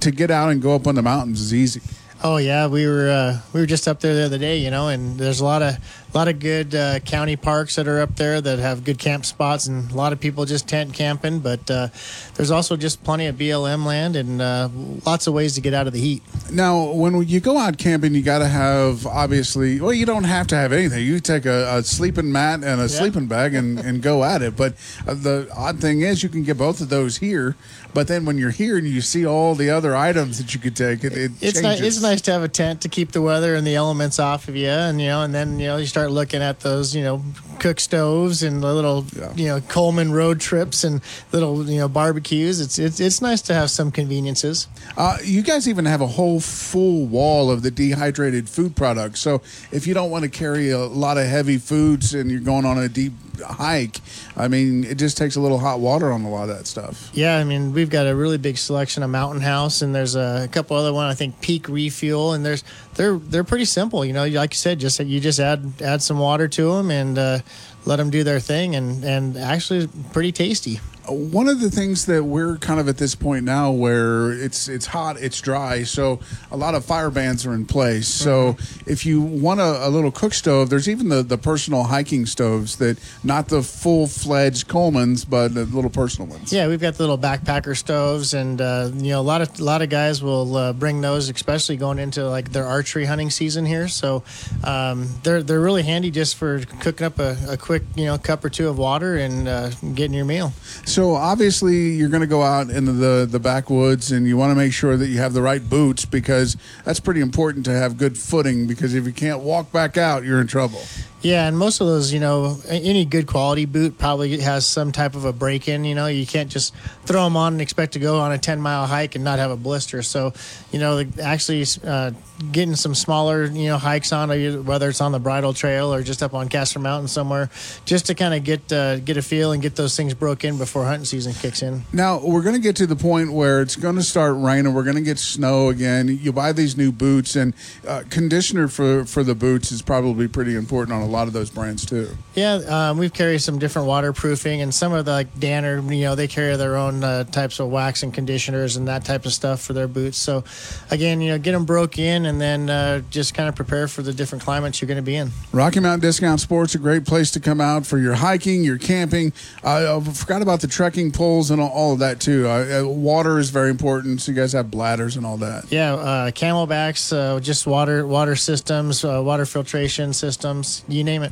to 0.02 0.12
get 0.12 0.30
out 0.30 0.52
and 0.52 0.62
go 0.62 0.76
up 0.76 0.86
on 0.88 0.96
the 0.96 1.02
mountains 1.02 1.42
is 1.42 1.54
easy. 1.54 1.82
Oh 2.26 2.38
yeah, 2.38 2.68
we 2.68 2.88
were 2.88 3.10
uh, 3.10 3.42
we 3.52 3.60
were 3.60 3.66
just 3.66 3.86
up 3.86 4.00
there 4.00 4.16
the 4.16 4.24
other 4.24 4.38
day, 4.38 4.58
you 4.58 4.72
know, 4.72 4.88
and 4.88 5.20
there's 5.20 5.42
a 5.42 5.44
lot 5.46 5.62
of 5.62 5.78
a 6.14 6.18
lot 6.18 6.28
of 6.28 6.40
good 6.40 6.76
uh, 6.76 7.00
county 7.00 7.36
parks 7.36 7.76
that 7.76 7.88
are 7.88 8.00
up 8.00 8.16
there 8.18 8.40
that 8.40 8.60
have 8.60 8.84
good 8.84 9.00
camp 9.00 9.26
spots, 9.26 9.66
and 9.66 9.92
a 9.92 9.96
lot 9.96 10.14
of 10.14 10.20
people 10.20 10.46
just 10.46 10.68
tent 10.68 10.94
camping. 10.94 11.40
But 11.40 11.70
uh, 11.72 11.88
there's 12.36 12.52
also 12.52 12.78
just 12.78 13.04
plenty 13.04 13.26
of 13.26 13.36
BLM 13.36 13.86
land 13.86 14.16
and 14.16 14.42
uh, 14.42 14.70
lots 15.06 15.26
of 15.26 15.34
ways 15.34 15.56
to 15.56 15.62
get 15.62 15.74
out 15.74 15.88
of 15.88 15.94
the 15.94 16.00
heat. 16.00 16.22
Now, 16.52 16.92
when 16.92 17.28
you 17.28 17.40
go 17.40 17.58
out 17.58 17.78
camping, 17.78 18.14
you 18.14 18.22
got 18.22 18.40
to 18.40 18.48
have 18.48 19.08
obviously. 19.08 19.82
Well, 19.82 19.94
you 19.94 20.06
don't 20.06 20.26
have 20.26 20.48
to 20.48 20.56
have 20.56 20.72
anything. 20.72 21.04
You 21.04 21.20
take 21.20 21.46
a, 21.46 21.78
a 21.78 21.84
sleeping 21.84 22.32
mat 22.32 22.64
and 22.64 22.80
a 22.80 22.90
sleeping 22.90 23.28
bag 23.28 23.56
and, 23.56 23.80
and 23.80 24.02
go 24.02 24.24
at 24.24 24.42
it. 24.42 24.56
But 24.56 24.76
uh, 25.08 25.16
the 25.16 25.50
odd 25.56 25.80
thing 25.80 26.02
is, 26.02 26.22
you 26.22 26.30
can 26.30 26.44
get 26.44 26.58
both 26.58 26.80
of 26.80 26.90
those 26.90 27.18
here. 27.18 27.56
But 27.94 28.08
then 28.08 28.26
when 28.26 28.38
you're 28.38 28.52
here 28.52 28.78
and 28.78 28.88
you 28.88 29.02
see 29.02 29.26
all 29.26 29.54
the 29.54 29.70
other 29.70 29.96
items 29.96 30.40
that 30.40 30.54
you 30.54 30.60
could 30.60 30.76
take, 30.76 31.04
it, 31.04 31.14
it 31.14 31.32
It's 31.42 31.62
nice. 31.62 31.80
It's 31.80 32.02
nice 32.02 32.22
to 32.22 32.32
have 32.32 32.44
a 32.44 32.48
tent 32.48 32.82
to 32.82 32.90
keep 32.90 33.12
the 33.12 33.22
weather 33.22 33.56
and 33.56 33.66
the 33.66 33.76
elements 33.76 34.20
off 34.20 34.48
of 34.48 34.56
you, 34.56 34.70
and 34.70 35.00
you 35.00 35.08
know, 35.08 35.22
and 35.22 35.34
then 35.34 35.60
you 35.60 35.68
know 35.68 35.78
you 35.78 35.86
start 35.86 36.03
looking 36.10 36.42
at 36.42 36.62
those 36.62 36.96
you 36.96 37.04
know 37.04 37.24
cook 37.60 37.80
stoves 37.80 38.44
and 38.44 38.62
the 38.62 38.74
little 38.74 39.06
you 39.36 39.48
know 39.48 39.62
Coleman 39.62 40.12
road 40.12 40.40
trips 40.40 40.84
and 40.84 41.02
little 41.32 41.70
you 41.70 41.80
know 41.80 41.88
barbecues. 41.88 42.60
It's 42.60 42.78
it's 42.80 43.00
it's 43.00 43.22
nice 43.22 43.42
to 43.44 43.54
have 43.54 43.70
some 43.70 43.92
conveniences. 43.92 44.68
Uh, 44.98 45.18
you 45.24 45.42
guys 45.42 45.68
even 45.68 45.86
have 45.86 46.02
a 46.02 46.08
whole 46.08 46.40
full 46.40 47.06
wall 47.06 47.50
of 47.50 47.62
the 47.62 47.72
dehydrated 47.72 48.50
food 48.50 48.76
products. 48.76 49.20
So 49.20 49.42
if 49.72 49.88
you 49.88 49.94
don't 49.94 50.12
want 50.12 50.24
to 50.24 50.30
carry 50.30 50.72
a 50.72 50.80
lot 50.80 51.18
of 51.18 51.28
heavy 51.28 51.58
foods 51.58 52.14
and 52.14 52.30
you're 52.30 52.40
going 52.40 52.66
on 52.66 52.78
a 52.78 52.90
deep 52.90 53.14
hike, 53.46 54.00
I 54.36 54.48
mean, 54.48 54.84
it 54.84 54.96
just 54.96 55.18
takes 55.18 55.36
a 55.36 55.40
little 55.42 55.60
hot 55.60 55.80
water 55.80 56.12
on 56.12 56.24
a 56.24 56.30
lot 56.30 56.50
of 56.50 56.58
that 56.58 56.68
stuff. 56.68 57.10
Yeah, 57.14 57.38
I 57.38 57.44
mean, 57.44 57.74
we've 57.74 57.90
got 57.90 58.08
a 58.08 58.16
really 58.16 58.38
big 58.38 58.58
selection 58.58 59.04
of 59.04 59.10
Mountain 59.10 59.42
House, 59.42 59.82
and 59.82 59.94
there's 59.94 60.16
a 60.16 60.48
couple 60.52 60.78
other 60.78 60.94
one. 60.94 61.08
I 61.08 61.14
think 61.14 61.40
Peak 61.42 61.68
Refuel, 61.68 62.34
and 62.34 62.46
there's 62.46 62.64
they're 62.96 63.18
they're 63.18 63.44
pretty 63.44 63.66
simple. 63.66 64.04
You 64.06 64.14
know, 64.14 64.26
like 64.28 64.54
you 64.54 64.58
said, 64.58 64.80
just 64.80 65.00
you 65.00 65.20
just 65.20 65.40
add 65.40 65.82
add 65.82 66.02
some 66.02 66.20
water 66.20 66.48
to 66.48 66.74
them 66.74 66.92
and 66.92 67.18
uh, 67.18 67.40
let 67.86 67.98
them 67.98 68.10
do 68.10 68.24
their 68.24 68.40
thing, 68.40 68.76
and 68.76 69.04
and 69.04 69.38
actually 69.38 69.88
pretty 70.12 70.32
tasty. 70.32 70.80
One 71.08 71.50
of 71.50 71.60
the 71.60 71.70
things 71.70 72.06
that 72.06 72.24
we're 72.24 72.58
kind 72.58 72.80
of 72.80 72.88
at 72.88 72.98
this 72.98 73.16
point 73.16 73.44
now 73.46 73.72
where 73.72 74.32
it's 74.32 74.68
it's 74.68 74.86
hot, 74.86 75.18
it's 75.20 75.42
dry, 75.42 75.84
so 75.84 76.20
a 76.52 76.58
lot 76.58 76.76
of 76.76 76.86
fire 76.86 77.10
bans 77.10 77.46
are 77.46 77.54
in 77.54 77.66
place. 77.66 78.08
So 78.08 78.58
if 78.86 79.06
you 79.06 79.22
want 79.22 79.60
a, 79.60 79.88
a 79.88 79.90
little 79.90 80.12
cook 80.12 80.34
stove, 80.34 80.70
there's 80.70 80.88
even 80.88 81.10
the, 81.10 81.24
the 81.24 81.38
personal 81.38 81.84
hiking 81.84 82.26
stoves 82.26 82.78
that 82.78 82.98
not 83.24 83.50
the 83.50 83.64
full 83.64 84.08
fledged 84.08 84.68
Coleman's, 84.68 85.26
but 85.26 85.54
the 85.54 85.66
little 85.66 85.90
personal 85.90 86.30
ones. 86.30 86.54
Yeah, 86.54 86.68
we've 86.68 86.80
got 86.80 86.96
the 86.96 87.04
little 87.04 87.18
backpacker 87.18 87.76
stoves, 87.76 88.34
and 88.34 88.62
uh, 88.62 88.92
you 88.94 89.10
know, 89.10 89.20
a 89.20 89.22
lot 89.22 89.42
of 89.42 89.60
a 89.60 89.64
lot 89.64 89.82
of 89.82 89.90
guys 89.90 90.22
will 90.22 90.56
uh, 90.56 90.74
bring 90.74 91.02
those, 91.02 91.30
especially 91.30 91.78
going 91.78 92.00
into 92.00 92.28
like 92.30 92.52
their 92.52 92.66
archery 92.66 93.06
hunting 93.06 93.30
season 93.30 93.66
here. 93.66 93.88
So 93.88 94.24
um, 94.64 95.10
they're 95.24 95.44
they're 95.44 95.60
really 95.60 95.84
handy 95.84 96.12
just 96.12 96.36
for 96.36 96.60
cooking 96.80 97.06
up 97.06 97.20
a, 97.20 97.38
a 97.50 97.58
quick 97.58 97.84
you 97.96 98.06
know 98.06 98.18
cup 98.18 98.46
or 98.46 98.50
two 98.50 98.70
of 98.70 98.78
water 98.78 99.18
and 99.18 99.48
uh, 99.48 99.70
getting 99.96 100.14
your 100.14 100.26
meal. 100.26 100.54
So 100.86 100.93
obviously 100.98 101.92
you're 101.92 102.10
going 102.10 102.22
to 102.22 102.28
go 102.28 102.42
out 102.42 102.70
into 102.70 102.92
the 102.92 103.28
the 103.30 103.40
backwoods 103.40 104.12
and 104.12 104.28
you 104.28 104.38
want 104.38 104.52
to 104.52 104.56
make 104.56 104.74
sure 104.74 104.98
that 104.98 105.08
you 105.08 105.18
have 105.18 105.34
the 105.34 105.42
right 105.42 105.68
boots 105.70 106.06
because 106.06 106.58
that's 106.84 107.00
pretty 107.00 107.22
important 107.22 107.66
to 107.66 107.72
have 107.72 107.98
good 107.98 108.18
footing 108.18 108.68
because 108.68 108.94
if 108.94 109.06
you 109.06 109.14
can't 109.14 109.42
walk 109.42 109.72
back 109.72 109.98
out, 109.98 110.24
you're 110.24 110.42
in 110.42 110.48
trouble. 110.48 110.82
Yeah, 111.24 111.48
and 111.48 111.58
most 111.58 111.80
of 111.80 111.88
those, 111.88 112.12
you 112.12 112.20
know, 112.20 112.58
any 112.68 113.06
good 113.06 113.28
quality 113.28 113.64
boot 113.64 113.98
probably 113.98 114.38
has 114.40 114.66
some 114.66 114.92
type 114.92 115.16
of 115.16 115.24
a 115.24 115.32
break 115.32 115.70
in. 115.70 115.86
You 115.86 115.96
know, 115.96 116.08
you 116.08 116.28
can't 116.28 116.52
just 116.52 116.76
throw 117.06 117.24
them 117.24 117.38
on 117.38 117.54
and 117.54 117.62
expect 117.62 117.94
to 117.94 118.00
go 118.00 118.20
on 118.20 118.34
a 118.34 118.38
10 118.38 118.60
mile 118.60 118.86
hike 118.86 119.16
and 119.16 119.24
not 119.24 119.40
have 119.40 119.50
a 119.50 119.56
blister. 119.56 120.02
So, 120.02 120.34
you 120.74 120.80
know, 120.80 121.02
actually 121.22 121.66
uh, 121.86 122.12
getting 122.52 122.76
some 122.76 122.94
smaller, 122.94 123.46
you 123.46 123.70
know, 123.70 123.78
hikes 123.78 124.12
on, 124.12 124.32
uh, 124.32 124.62
whether 124.64 124.90
it's 124.90 125.00
on 125.00 125.14
the 125.14 125.20
Bridle 125.20 125.54
Trail 125.54 125.94
or 125.94 126.04
just 126.04 126.22
up 126.22 126.34
on 126.34 126.50
Casper 126.50 126.80
Mountain 126.80 127.08
somewhere, 127.08 127.50
just 127.86 128.08
to 128.08 128.16
kind 128.16 128.34
of 128.34 128.44
get 128.44 128.72
uh, 128.74 129.00
get 129.00 129.16
a 129.16 129.22
feel 129.22 129.54
and 129.54 129.62
get 129.62 129.78
those 129.78 129.96
things 129.96 130.14
broke 130.14 130.44
in 130.44 130.58
before 130.58 130.84
hunting 130.84 131.06
season 131.06 131.34
kicks 131.34 131.62
in. 131.62 131.84
Now 131.94 132.20
we're 132.20 132.42
going 132.42 132.56
to 132.56 132.62
get 132.62 132.76
to 132.78 132.88
the 132.88 132.98
point 132.98 133.32
where 133.32 133.62
it's 133.62 133.78
going 133.78 133.96
to 133.96 134.04
start 134.04 134.36
raining. 134.38 134.74
We're 134.74 134.84
going 134.84 134.98
to 134.98 135.02
get 135.02 135.20
snow 135.20 135.70
again. 135.70 136.20
You 136.22 136.34
buy 136.34 136.52
these 136.52 136.76
new 136.76 136.92
boots, 136.92 137.38
and 137.38 137.54
uh, 137.88 138.04
conditioner 138.10 138.68
for 138.68 139.06
for 139.06 139.24
the 139.24 139.36
boots 139.36 139.72
is 139.72 139.82
probably 139.82 140.28
pretty 140.28 140.56
important 140.56 140.94
on 140.94 141.02
a 141.02 141.13
lot 141.14 141.28
of 141.28 141.34
those 141.34 141.50
brands 141.50 141.86
too. 141.86 142.10
Yeah, 142.36 142.56
um, 142.68 142.98
we've 142.98 143.14
carried 143.14 143.40
some 143.40 143.60
different 143.60 143.88
waterproofing, 143.88 144.62
and 144.62 144.74
some 144.74 144.94
of 144.94 145.06
the 145.06 145.12
like 145.12 145.40
Danner, 145.40 145.80
you 145.94 146.04
know, 146.04 146.16
they 146.16 146.28
carry 146.28 146.56
their 146.58 146.76
own 146.76 147.04
uh, 147.04 147.24
types 147.26 147.60
of 147.60 147.70
wax 147.70 148.04
and 148.04 148.14
conditioners 148.14 148.76
and 148.76 148.88
that 148.88 149.06
type 149.06 149.26
of 149.26 149.34
stuff 149.34 149.62
for 149.62 149.74
their 149.74 149.88
boots. 149.88 150.18
So, 150.18 150.44
again, 150.92 151.22
you 151.22 151.32
know, 151.32 151.38
get 151.38 151.54
them 151.54 151.66
broke 151.66 151.98
in, 151.98 152.26
and 152.26 152.42
then 152.42 152.70
uh, 152.70 153.02
just 153.10 153.34
kind 153.34 153.48
of 153.48 153.56
prepare 153.56 153.88
for 153.88 154.02
the 154.02 154.14
different 154.14 154.44
climates 154.44 154.82
you're 154.82 154.88
going 154.88 154.98
to 154.98 155.02
be 155.02 155.16
in. 155.16 155.32
Rocky 155.52 155.80
Mountain 155.80 156.02
Discount 156.02 156.40
Sports 156.40 156.76
a 156.76 156.80
great 156.80 157.06
place 157.06 157.32
to 157.32 157.40
come 157.40 157.62
out 157.62 157.86
for 157.86 157.98
your 157.98 158.16
hiking, 158.16 158.64
your 158.64 158.78
camping. 158.78 159.34
Uh, 159.64 160.00
I 160.00 160.12
forgot 160.12 160.42
about 160.42 160.62
the 160.62 160.68
trekking 160.68 161.12
poles 161.12 161.52
and 161.52 161.62
all, 161.62 161.94
of 161.94 162.00
that 162.00 162.20
too. 162.20 162.48
Uh, 162.48 162.82
uh, 162.82 162.88
water 162.88 163.38
is 163.38 163.50
very 163.50 163.70
important, 163.70 164.22
so 164.22 164.32
you 164.32 164.36
guys 164.36 164.54
have 164.54 164.72
bladders 164.72 165.16
and 165.16 165.26
all 165.26 165.38
that. 165.38 165.72
Yeah, 165.72 165.94
uh, 165.94 166.32
CamelBaks, 166.32 167.16
uh, 167.16 167.40
just 167.40 167.68
water 167.68 168.08
water 168.08 168.36
systems, 168.36 169.04
uh, 169.06 169.22
water 169.24 169.46
filtration 169.46 170.14
systems, 170.14 170.84
you 170.88 171.03
name 171.04 171.24
it. 171.24 171.32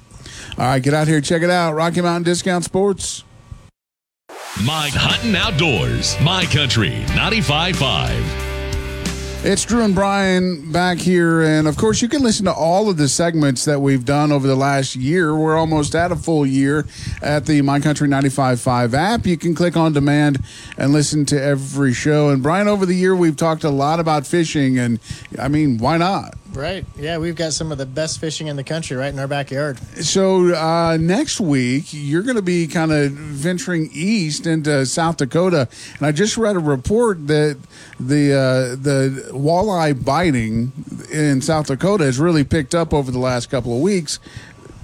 All 0.58 0.66
right, 0.66 0.82
get 0.82 0.94
out 0.94 1.08
here, 1.08 1.22
check 1.22 1.42
it 1.42 1.50
out. 1.50 1.74
Rocky 1.74 2.02
Mountain 2.02 2.24
Discount 2.24 2.64
Sports. 2.64 3.24
Mike 4.64 4.94
Hutton 4.94 5.36
Outdoors, 5.36 6.20
My 6.22 6.46
Country 6.46 7.04
95.5. 7.08 8.50
It's 9.44 9.66
Drew 9.66 9.84
and 9.84 9.96
Brian 9.96 10.72
back 10.72 11.00
here, 11.00 11.42
and 11.42 11.68
of 11.68 11.76
course, 11.76 12.00
you 12.00 12.08
can 12.08 12.22
listen 12.22 12.46
to 12.46 12.54
all 12.54 12.92
of 12.92 12.98
the 12.98 13.08
segments 13.08 13.66
that 13.66 13.80
we've 13.80 14.06
done 14.06 14.32
over 14.32 14.46
the 14.46 14.56
last 14.56 14.96
year. 14.96 15.36
We're 15.36 15.58
almost 15.58 15.96
at 15.96 16.12
a 16.12 16.16
full 16.16 16.46
year 16.46 16.86
at 17.24 17.48
the 17.48 17.64
My 17.64 17.80
Country 17.80 18.08
95.5 18.08 18.94
app. 18.94 19.26
You 19.26 19.38
can 19.38 19.56
click 19.56 19.76
on 19.76 19.94
demand 19.94 20.44
and 20.78 20.94
listen 20.94 21.26
to 21.26 21.42
every 21.42 21.92
show. 21.92 22.30
And 22.30 22.44
Brian, 22.44 22.68
over 22.68 22.86
the 22.86 22.94
year, 22.94 23.16
we've 23.16 23.36
talked 23.36 23.64
a 23.64 23.72
lot 23.72 24.00
about 24.00 24.28
fishing, 24.28 24.78
and 24.78 25.00
I 25.40 25.48
mean, 25.48 25.80
why 25.80 25.98
not? 25.98 26.36
Right. 26.54 26.86
Yeah, 26.98 27.18
we've 27.18 27.36
got 27.36 27.54
some 27.54 27.72
of 27.72 27.78
the 27.78 27.86
best 27.86 28.20
fishing 28.20 28.48
in 28.48 28.58
the 28.58 28.64
country 28.64 28.98
right 28.98 29.12
in 29.12 29.20
our 29.20 29.28
backyard. 29.28 29.80
So 30.04 30.54
uh, 30.54 30.98
next 31.00 31.40
week 31.40 31.86
you're 31.92 32.24
going 32.24 32.36
to 32.36 32.42
be 32.42 32.68
kind 32.68 32.92
of 32.92 33.12
venturing 33.12 33.90
east 33.94 34.46
into 34.46 34.86
South 34.86 35.18
Dakota, 35.18 35.70
and 35.98 36.06
I 36.06 36.12
just 36.12 36.38
read 36.38 36.56
a 36.56 36.60
report 36.60 37.28
that 37.28 37.58
the 38.00 38.34
uh, 38.34 38.76
the 38.76 39.30
walleye 39.32 40.04
biting 40.04 40.74
in 41.12 41.42
South 41.42 41.68
Dakota 41.68 42.04
has 42.04 42.20
really 42.20 42.44
picked 42.44 42.76
up 42.76 42.94
over 42.94 43.12
the 43.12 43.20
last 43.20 43.50
couple 43.50 43.74
of 43.74 43.82
weeks. 43.82 44.20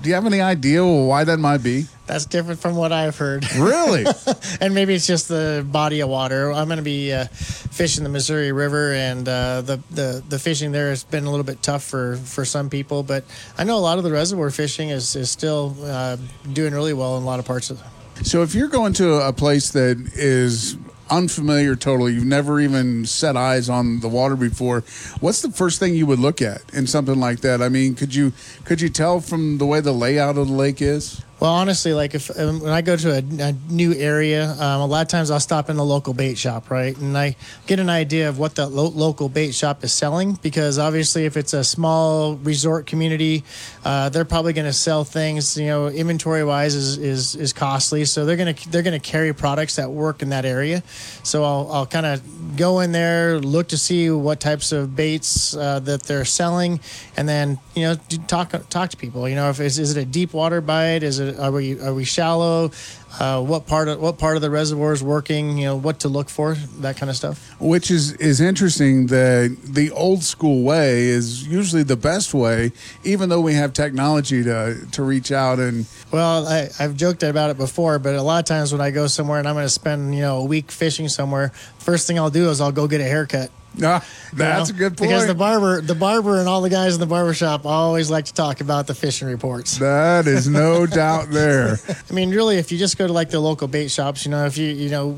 Do 0.01 0.09
you 0.09 0.15
have 0.15 0.25
any 0.25 0.41
idea 0.41 0.85
why 0.85 1.23
that 1.23 1.37
might 1.39 1.63
be? 1.63 1.85
That's 2.05 2.25
different 2.25 2.59
from 2.59 2.75
what 2.75 2.91
I've 2.91 3.17
heard. 3.17 3.45
Really? 3.55 4.05
and 4.61 4.73
maybe 4.73 4.93
it's 4.93 5.07
just 5.07 5.27
the 5.27 5.65
body 5.69 5.99
of 6.01 6.09
water. 6.09 6.51
I'm 6.53 6.67
going 6.67 6.77
to 6.77 6.83
be 6.83 7.11
uh, 7.11 7.25
fishing 7.25 8.03
the 8.03 8.09
Missouri 8.09 8.51
River, 8.51 8.93
and 8.93 9.27
uh, 9.27 9.61
the, 9.61 9.79
the 9.91 10.23
the 10.29 10.39
fishing 10.39 10.71
there 10.71 10.89
has 10.89 11.03
been 11.03 11.25
a 11.25 11.29
little 11.29 11.43
bit 11.43 11.61
tough 11.61 11.83
for, 11.83 12.15
for 12.17 12.45
some 12.45 12.69
people. 12.69 13.03
But 13.03 13.25
I 13.57 13.63
know 13.65 13.75
a 13.77 13.79
lot 13.79 13.97
of 13.97 14.03
the 14.03 14.11
reservoir 14.11 14.49
fishing 14.51 14.89
is 14.89 15.15
is 15.15 15.29
still 15.31 15.75
uh, 15.83 16.17
doing 16.53 16.73
really 16.73 16.93
well 16.93 17.17
in 17.17 17.23
a 17.23 17.25
lot 17.25 17.39
of 17.39 17.45
parts 17.45 17.69
of. 17.71 17.79
The- 17.79 18.23
So 18.25 18.41
if 18.43 18.55
you're 18.55 18.69
going 18.69 18.93
to 18.93 19.15
a 19.27 19.33
place 19.33 19.71
that 19.71 19.97
is 20.15 20.77
unfamiliar 21.09 21.75
totally. 21.75 22.13
You've 22.13 22.25
never 22.25 22.59
even 22.59 23.05
set 23.05 23.35
eyes 23.37 23.69
on 23.69 23.99
the 23.99 24.07
water 24.07 24.35
before. 24.35 24.81
What's 25.19 25.41
the 25.41 25.51
first 25.51 25.79
thing 25.79 25.95
you 25.95 26.05
would 26.05 26.19
look 26.19 26.41
at 26.41 26.61
in 26.73 26.87
something 26.87 27.19
like 27.19 27.41
that? 27.41 27.61
I 27.61 27.69
mean 27.69 27.95
could 27.95 28.13
you 28.13 28.33
could 28.65 28.81
you 28.81 28.89
tell 28.89 29.19
from 29.19 29.57
the 29.57 29.65
way 29.65 29.79
the 29.79 29.93
layout 29.93 30.37
of 30.37 30.47
the 30.47 30.53
lake 30.53 30.81
is 30.81 31.21
Well, 31.39 31.53
honestly, 31.53 31.93
like 31.93 32.15
if 32.15 32.31
um, 32.39 32.61
when 32.61 32.73
I 32.73 32.81
go 32.81 32.97
to 32.97 33.11
a, 33.11 33.49
a 33.49 33.53
new 33.69 33.93
area, 33.93 34.49
um, 34.53 34.81
a 34.81 34.85
lot 34.87 35.03
of 35.03 35.07
times 35.07 35.29
I'll 35.29 35.39
stop 35.39 35.69
in 35.69 35.77
the 35.77 35.85
local 35.85 36.15
bait 36.15 36.35
shop, 36.35 36.71
right, 36.71 36.97
and 36.97 37.15
I 37.15 37.35
get 37.67 37.79
an 37.79 37.91
idea 37.91 38.27
of 38.27 38.39
what 38.39 38.55
the 38.55 38.65
lo- 38.65 38.89
local 38.89 39.29
bait 39.29 39.53
shop 39.53 39.83
is 39.83 39.93
selling. 39.93 40.33
Because 40.41 40.79
obviously, 40.79 41.25
if 41.25 41.37
it's 41.37 41.53
a 41.53 41.63
small 41.63 42.37
resort 42.37 42.87
community, 42.87 43.43
uh, 43.85 44.09
they're 44.09 44.25
probably 44.25 44.53
going 44.53 44.65
to 44.65 44.73
sell 44.73 45.03
things. 45.03 45.55
You 45.55 45.67
know, 45.67 45.87
inventory 45.89 46.43
wise 46.43 46.73
is, 46.73 46.97
is 46.97 47.35
is 47.35 47.53
costly, 47.53 48.05
so 48.05 48.25
they're 48.25 48.35
gonna 48.35 48.55
they're 48.69 48.81
gonna 48.81 48.99
carry 48.99 49.31
products 49.31 49.75
that 49.75 49.91
work 49.91 50.23
in 50.23 50.29
that 50.29 50.43
area. 50.43 50.81
So 51.21 51.43
I'll 51.43 51.71
I'll 51.71 51.85
kind 51.85 52.07
of 52.07 52.57
go 52.57 52.79
in 52.79 52.91
there, 52.91 53.39
look 53.39 53.67
to 53.67 53.77
see 53.77 54.09
what 54.09 54.39
types 54.39 54.71
of 54.71 54.95
baits 54.95 55.55
uh, 55.55 55.81
that 55.81 56.01
they're 56.03 56.25
selling, 56.25 56.79
and 57.15 57.29
then 57.29 57.59
you 57.75 57.83
know 57.83 57.95
talk 58.25 58.55
talk 58.69 58.89
to 58.89 58.97
people. 58.97 59.29
You 59.29 59.35
know, 59.35 59.51
if 59.51 59.59
is, 59.59 59.77
is 59.77 59.95
it 59.95 60.01
a 60.01 60.05
deep 60.05 60.33
water 60.33 60.61
bite? 60.61 61.03
Is 61.03 61.19
it 61.19 61.26
are 61.39 61.51
we 61.51 61.79
are 61.79 61.93
we 61.93 62.03
shallow? 62.05 62.71
Uh, 63.19 63.41
what 63.41 63.65
part 63.65 63.87
of 63.87 63.99
what 63.99 64.17
part 64.17 64.35
of 64.35 64.41
the 64.41 64.49
reservoir 64.49 64.93
is 64.93 65.01
working? 65.01 65.57
You 65.57 65.65
know, 65.65 65.75
what 65.75 66.01
to 66.01 66.09
look 66.09 66.29
for, 66.29 66.55
that 66.79 66.97
kind 66.97 67.09
of 67.09 67.15
stuff. 67.15 67.55
which 67.59 67.89
is 67.89 68.13
is 68.13 68.41
interesting 68.41 69.07
that 69.07 69.57
the 69.63 69.91
old 69.91 70.23
school 70.23 70.63
way 70.63 71.05
is 71.05 71.47
usually 71.47 71.83
the 71.83 71.95
best 71.95 72.33
way 72.33 72.71
even 73.03 73.29
though 73.29 73.41
we 73.41 73.53
have 73.53 73.73
technology 73.73 74.43
to 74.43 74.85
to 74.91 75.03
reach 75.03 75.31
out 75.31 75.59
and 75.59 75.85
Well, 76.11 76.47
I, 76.47 76.69
I've 76.79 76.95
joked 76.95 77.23
about 77.23 77.49
it 77.49 77.57
before, 77.57 77.97
but 77.99 78.13
a 78.15 78.21
lot 78.21 78.39
of 78.39 78.45
times 78.45 78.71
when 78.71 78.81
I 78.81 78.91
go 78.91 79.07
somewhere 79.07 79.39
and 79.39 79.47
I'm 79.47 79.55
going 79.55 79.65
to 79.65 79.69
spend 79.69 80.13
you 80.13 80.21
know 80.21 80.37
a 80.37 80.45
week 80.45 80.71
fishing 80.71 81.07
somewhere, 81.09 81.49
first 81.79 82.07
thing 82.07 82.19
I'll 82.19 82.29
do 82.29 82.49
is 82.49 82.61
I'll 82.61 82.71
go 82.71 82.87
get 82.87 83.01
a 83.01 83.05
haircut. 83.05 83.49
Ah, 83.83 84.03
you 84.31 84.37
that's 84.39 84.71
know? 84.71 84.75
a 84.75 84.79
good 84.79 84.97
point. 84.97 85.09
Because 85.09 85.27
the 85.27 85.35
barber, 85.35 85.81
the 85.81 85.93
barber, 85.93 86.39
and 86.39 86.49
all 86.49 86.61
the 86.61 86.69
guys 86.69 86.95
in 86.95 86.99
the 86.99 87.05
barber 87.05 87.33
shop 87.35 87.65
always 87.65 88.09
like 88.09 88.25
to 88.25 88.33
talk 88.33 88.59
about 88.59 88.87
the 88.87 88.95
fishing 88.95 89.27
reports. 89.27 89.77
that 89.77 90.25
is 90.25 90.47
no 90.49 90.85
doubt 90.87 91.29
there. 91.29 91.77
I 92.09 92.13
mean, 92.13 92.31
really, 92.31 92.57
if 92.57 92.71
you 92.71 92.79
just 92.79 92.97
go 92.97 93.05
to 93.05 93.13
like 93.13 93.29
the 93.29 93.39
local 93.39 93.67
bait 93.67 93.89
shops, 93.89 94.25
you 94.25 94.31
know, 94.31 94.45
if 94.45 94.57
you, 94.57 94.67
you 94.67 94.89
know, 94.89 95.15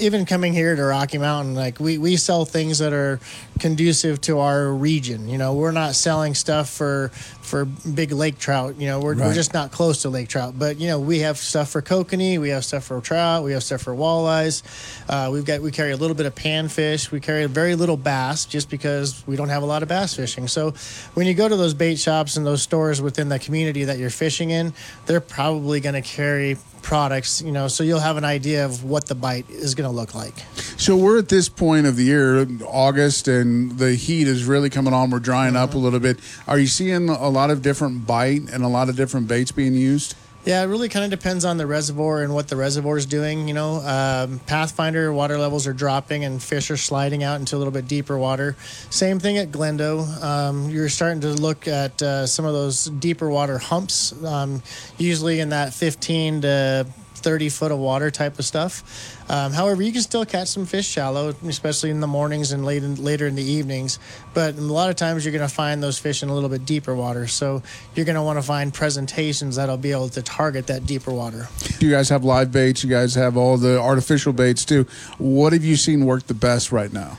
even 0.00 0.26
coming 0.26 0.52
here 0.52 0.74
to 0.74 0.82
Rocky 0.82 1.18
Mountain, 1.18 1.54
like 1.54 1.78
we, 1.78 1.96
we 1.98 2.16
sell 2.16 2.44
things 2.44 2.80
that 2.80 2.92
are 2.92 3.20
conducive 3.60 4.20
to 4.22 4.40
our 4.40 4.72
region. 4.72 5.28
You 5.28 5.38
know, 5.38 5.54
we're 5.54 5.70
not 5.70 5.94
selling 5.94 6.34
stuff 6.34 6.68
for, 6.70 7.10
for 7.42 7.64
big 7.64 8.12
lake 8.12 8.38
trout. 8.38 8.76
You 8.78 8.86
know, 8.86 9.00
we're, 9.00 9.14
we're 9.16 9.34
just 9.34 9.52
not 9.52 9.72
close 9.72 10.02
to 10.02 10.08
lake 10.08 10.28
trout. 10.28 10.58
But, 10.58 10.78
you 10.78 10.86
know, 10.88 10.98
we 11.00 11.20
have 11.20 11.36
stuff 11.36 11.70
for 11.70 11.82
kokanee, 11.82 12.38
we 12.38 12.50
have 12.50 12.64
stuff 12.64 12.84
for 12.84 13.00
trout, 13.00 13.44
we 13.44 13.52
have 13.52 13.62
stuff 13.62 13.82
for 13.82 13.94
walleyes. 13.94 14.62
Uh, 15.08 15.30
we've 15.30 15.44
got, 15.44 15.60
we 15.60 15.70
carry 15.70 15.90
a 15.90 15.96
little 15.96 16.16
bit 16.16 16.26
of 16.26 16.34
panfish, 16.34 17.10
we 17.10 17.20
carry 17.20 17.44
very 17.46 17.74
little 17.74 17.96
bass 17.96 18.44
just 18.46 18.70
because 18.70 19.22
we 19.26 19.36
don't 19.36 19.48
have 19.48 19.62
a 19.62 19.66
lot 19.66 19.82
of 19.82 19.88
bass 19.88 20.14
fishing. 20.14 20.48
So 20.48 20.72
when 21.14 21.26
you 21.26 21.34
go 21.34 21.48
to 21.48 21.56
those 21.56 21.74
bait 21.74 21.98
shops 21.98 22.36
and 22.36 22.46
those 22.46 22.62
stores 22.62 23.02
within 23.02 23.28
the 23.28 23.38
community 23.38 23.84
that 23.84 23.98
you're 23.98 24.10
fishing 24.10 24.50
in, 24.50 24.72
they're 25.06 25.20
probably 25.20 25.80
going 25.80 25.94
to 25.94 26.02
carry 26.02 26.56
products, 26.82 27.40
you 27.40 27.52
know, 27.52 27.68
so 27.68 27.84
you'll 27.84 28.00
have 28.00 28.16
an 28.16 28.24
idea 28.24 28.64
of 28.64 28.84
what 28.84 29.06
the 29.06 29.14
bite 29.14 29.48
is 29.48 29.74
going 29.74 29.88
to 29.88 29.94
look 29.94 30.14
like. 30.14 30.34
So 30.76 30.96
we're 30.96 31.18
at 31.18 31.28
this 31.28 31.48
point 31.48 31.86
of 31.86 31.96
the 31.96 32.04
year, 32.04 32.46
August, 32.66 33.28
and 33.28 33.78
the 33.78 33.94
heat 33.94 34.28
is 34.28 34.44
really 34.44 34.70
coming 34.70 34.92
on. 34.92 35.10
We're 35.10 35.20
drying 35.20 35.56
up 35.56 35.70
mm-hmm. 35.70 35.78
a 35.78 35.82
little 35.82 36.00
bit. 36.00 36.18
Are 36.46 36.58
you 36.58 36.66
seeing 36.66 37.08
a 37.08 37.28
lot 37.28 37.50
of 37.50 37.62
different 37.62 38.06
bite 38.06 38.50
and 38.52 38.64
a 38.64 38.68
lot 38.68 38.88
of 38.88 38.96
different 38.96 39.28
baits 39.28 39.52
being 39.52 39.74
used? 39.74 40.14
Yeah, 40.44 40.60
it 40.62 40.66
really 40.66 40.88
kind 40.88 41.04
of 41.04 41.16
depends 41.16 41.44
on 41.44 41.56
the 41.56 41.68
reservoir 41.68 42.22
and 42.22 42.34
what 42.34 42.48
the 42.48 42.56
reservoir 42.56 42.96
is 42.96 43.06
doing. 43.06 43.46
You 43.46 43.54
know, 43.54 43.74
um, 43.76 44.40
Pathfinder 44.40 45.12
water 45.12 45.38
levels 45.38 45.68
are 45.68 45.72
dropping 45.72 46.24
and 46.24 46.42
fish 46.42 46.68
are 46.72 46.76
sliding 46.76 47.22
out 47.22 47.38
into 47.38 47.54
a 47.54 47.58
little 47.58 47.72
bit 47.72 47.86
deeper 47.86 48.18
water. 48.18 48.56
Same 48.90 49.20
thing 49.20 49.38
at 49.38 49.52
Glendo. 49.52 50.02
Um, 50.20 50.68
you're 50.68 50.88
starting 50.88 51.20
to 51.20 51.28
look 51.28 51.68
at 51.68 52.02
uh, 52.02 52.26
some 52.26 52.44
of 52.44 52.54
those 52.54 52.86
deeper 52.86 53.30
water 53.30 53.58
humps, 53.58 54.12
um, 54.24 54.64
usually 54.98 55.38
in 55.38 55.50
that 55.50 55.74
15 55.74 56.40
to 56.40 56.86
30 57.22 57.48
foot 57.48 57.72
of 57.72 57.78
water 57.78 58.10
type 58.10 58.38
of 58.38 58.44
stuff. 58.44 58.82
Um, 59.30 59.52
however, 59.52 59.82
you 59.82 59.92
can 59.92 60.02
still 60.02 60.24
catch 60.24 60.48
some 60.48 60.66
fish 60.66 60.86
shallow, 60.86 61.34
especially 61.46 61.90
in 61.90 62.00
the 62.00 62.06
mornings 62.06 62.52
and 62.52 62.64
late 62.64 62.82
in, 62.82 63.02
later 63.02 63.26
in 63.26 63.34
the 63.34 63.42
evenings. 63.42 63.98
But 64.34 64.56
a 64.56 64.60
lot 64.60 64.90
of 64.90 64.96
times 64.96 65.24
you're 65.24 65.32
going 65.32 65.48
to 65.48 65.54
find 65.54 65.82
those 65.82 65.98
fish 65.98 66.22
in 66.22 66.28
a 66.28 66.34
little 66.34 66.48
bit 66.48 66.64
deeper 66.64 66.94
water. 66.94 67.26
So 67.26 67.62
you're 67.94 68.06
going 68.06 68.16
to 68.16 68.22
want 68.22 68.38
to 68.38 68.42
find 68.42 68.72
presentations 68.72 69.56
that'll 69.56 69.76
be 69.76 69.92
able 69.92 70.08
to 70.10 70.22
target 70.22 70.66
that 70.66 70.86
deeper 70.86 71.12
water. 71.12 71.48
You 71.80 71.90
guys 71.90 72.08
have 72.08 72.24
live 72.24 72.52
baits. 72.52 72.84
You 72.84 72.90
guys 72.90 73.14
have 73.14 73.36
all 73.36 73.56
the 73.56 73.80
artificial 73.80 74.32
baits 74.32 74.64
too. 74.64 74.86
What 75.18 75.52
have 75.52 75.64
you 75.64 75.76
seen 75.76 76.04
work 76.06 76.26
the 76.26 76.34
best 76.34 76.72
right 76.72 76.92
now? 76.92 77.18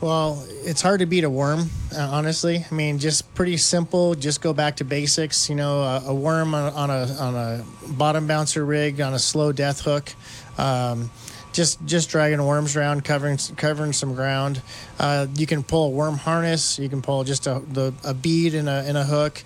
Well, 0.00 0.42
it's 0.64 0.80
hard 0.80 1.00
to 1.00 1.06
beat 1.06 1.24
a 1.24 1.30
worm, 1.30 1.68
uh, 1.94 2.00
honestly. 2.00 2.64
I 2.70 2.74
mean, 2.74 2.98
just 2.98 3.34
pretty 3.34 3.58
simple. 3.58 4.14
Just 4.14 4.40
go 4.40 4.54
back 4.54 4.76
to 4.76 4.84
basics. 4.84 5.50
You 5.50 5.56
know, 5.56 5.82
a, 5.82 6.04
a 6.06 6.14
worm 6.14 6.54
on, 6.54 6.72
on 6.72 6.88
a 6.88 7.04
on 7.20 7.34
a 7.34 7.64
bottom 7.86 8.26
bouncer 8.26 8.64
rig 8.64 9.02
on 9.02 9.12
a 9.12 9.18
slow 9.18 9.52
death 9.52 9.82
hook. 9.82 10.10
Um, 10.56 11.10
just 11.52 11.84
just 11.84 12.08
dragging 12.08 12.42
worms 12.42 12.76
around, 12.76 13.04
covering 13.04 13.36
covering 13.58 13.92
some 13.92 14.14
ground. 14.14 14.62
Uh, 14.98 15.26
you 15.34 15.46
can 15.46 15.62
pull 15.62 15.88
a 15.88 15.90
worm 15.90 16.16
harness. 16.16 16.78
You 16.78 16.88
can 16.88 17.02
pull 17.02 17.22
just 17.24 17.46
a 17.46 17.62
the, 17.70 17.92
a 18.02 18.14
bead 18.14 18.54
in 18.54 18.68
a 18.68 18.84
in 18.84 18.96
a 18.96 19.04
hook. 19.04 19.42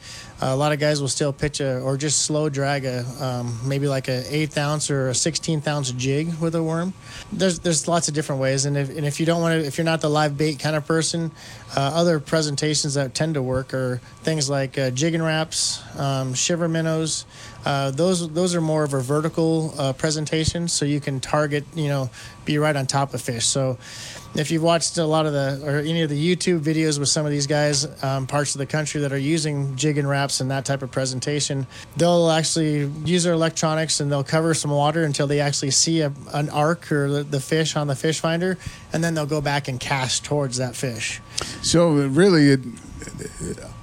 A 0.46 0.54
lot 0.54 0.72
of 0.72 0.78
guys 0.78 1.00
will 1.00 1.08
still 1.08 1.32
pitch 1.32 1.60
a 1.60 1.80
or 1.80 1.96
just 1.96 2.22
slow 2.22 2.50
drag 2.50 2.84
a 2.84 3.04
um, 3.18 3.58
maybe 3.64 3.88
like 3.88 4.08
a 4.08 4.22
eighth 4.28 4.58
ounce 4.58 4.90
or 4.90 5.08
a 5.08 5.14
sixteenth 5.14 5.66
ounce 5.66 5.90
jig 5.92 6.38
with 6.38 6.54
a 6.54 6.62
worm. 6.62 6.92
There's 7.32 7.60
there's 7.60 7.88
lots 7.88 8.08
of 8.08 8.14
different 8.14 8.42
ways, 8.42 8.66
and 8.66 8.76
if 8.76 8.90
and 8.90 9.06
if 9.06 9.20
you 9.20 9.26
don't 9.26 9.40
want 9.40 9.60
to, 9.60 9.66
if 9.66 9.78
you're 9.78 9.86
not 9.86 10.02
the 10.02 10.10
live 10.10 10.36
bait 10.36 10.58
kind 10.58 10.76
of 10.76 10.86
person, 10.86 11.30
uh, 11.74 11.80
other 11.94 12.20
presentations 12.20 12.92
that 12.94 13.14
tend 13.14 13.34
to 13.34 13.42
work 13.42 13.72
are 13.72 14.02
things 14.22 14.50
like 14.50 14.76
uh, 14.76 14.90
jigging 14.90 15.22
Raps, 15.22 15.82
um, 15.98 16.34
shiver 16.34 16.68
minnows. 16.68 17.24
Uh, 17.64 17.90
those 17.90 18.28
those 18.28 18.54
are 18.54 18.60
more 18.60 18.84
of 18.84 18.92
a 18.92 19.00
vertical 19.00 19.72
uh, 19.78 19.94
presentation, 19.94 20.68
so 20.68 20.84
you 20.84 21.00
can 21.00 21.20
target 21.20 21.64
you 21.74 21.88
know 21.88 22.10
be 22.44 22.58
right 22.58 22.76
on 22.76 22.86
top 22.86 23.14
of 23.14 23.22
fish. 23.22 23.46
So 23.46 23.78
if 24.34 24.50
you've 24.50 24.62
watched 24.62 24.98
a 24.98 25.04
lot 25.04 25.26
of 25.26 25.32
the 25.32 25.60
or 25.64 25.78
any 25.78 26.02
of 26.02 26.10
the 26.10 26.36
YouTube 26.36 26.60
videos 26.60 26.98
with 26.98 27.08
some 27.08 27.24
of 27.24 27.30
these 27.30 27.46
guys, 27.46 27.86
um, 28.02 28.26
parts 28.26 28.54
of 28.54 28.58
the 28.58 28.66
country 28.66 29.00
that 29.02 29.12
are 29.12 29.18
using 29.18 29.76
jigging 29.76 30.06
Raps 30.06 30.40
and 30.40 30.50
that 30.50 30.64
type 30.64 30.82
of 30.82 30.90
presentation, 30.90 31.66
they'll 31.96 32.30
actually 32.30 32.86
use 33.04 33.24
their 33.24 33.34
electronics 33.34 34.00
and 34.00 34.10
they'll 34.10 34.24
cover 34.24 34.54
some 34.54 34.70
water 34.70 35.04
until 35.04 35.26
they 35.26 35.40
actually 35.40 35.70
see 35.70 36.00
a, 36.00 36.12
an 36.32 36.48
arc 36.50 36.90
or 36.90 37.22
the, 37.22 37.40
fish 37.40 37.76
on 37.76 37.86
the 37.86 37.94
fish 37.94 38.20
finder, 38.20 38.56
and 38.92 39.04
then 39.04 39.14
they'll 39.14 39.26
go 39.26 39.40
back 39.40 39.68
and 39.68 39.78
cast 39.78 40.24
towards 40.24 40.56
that 40.56 40.74
fish. 40.74 41.20
So 41.62 41.92
really, 41.92 42.50
it, 42.50 42.60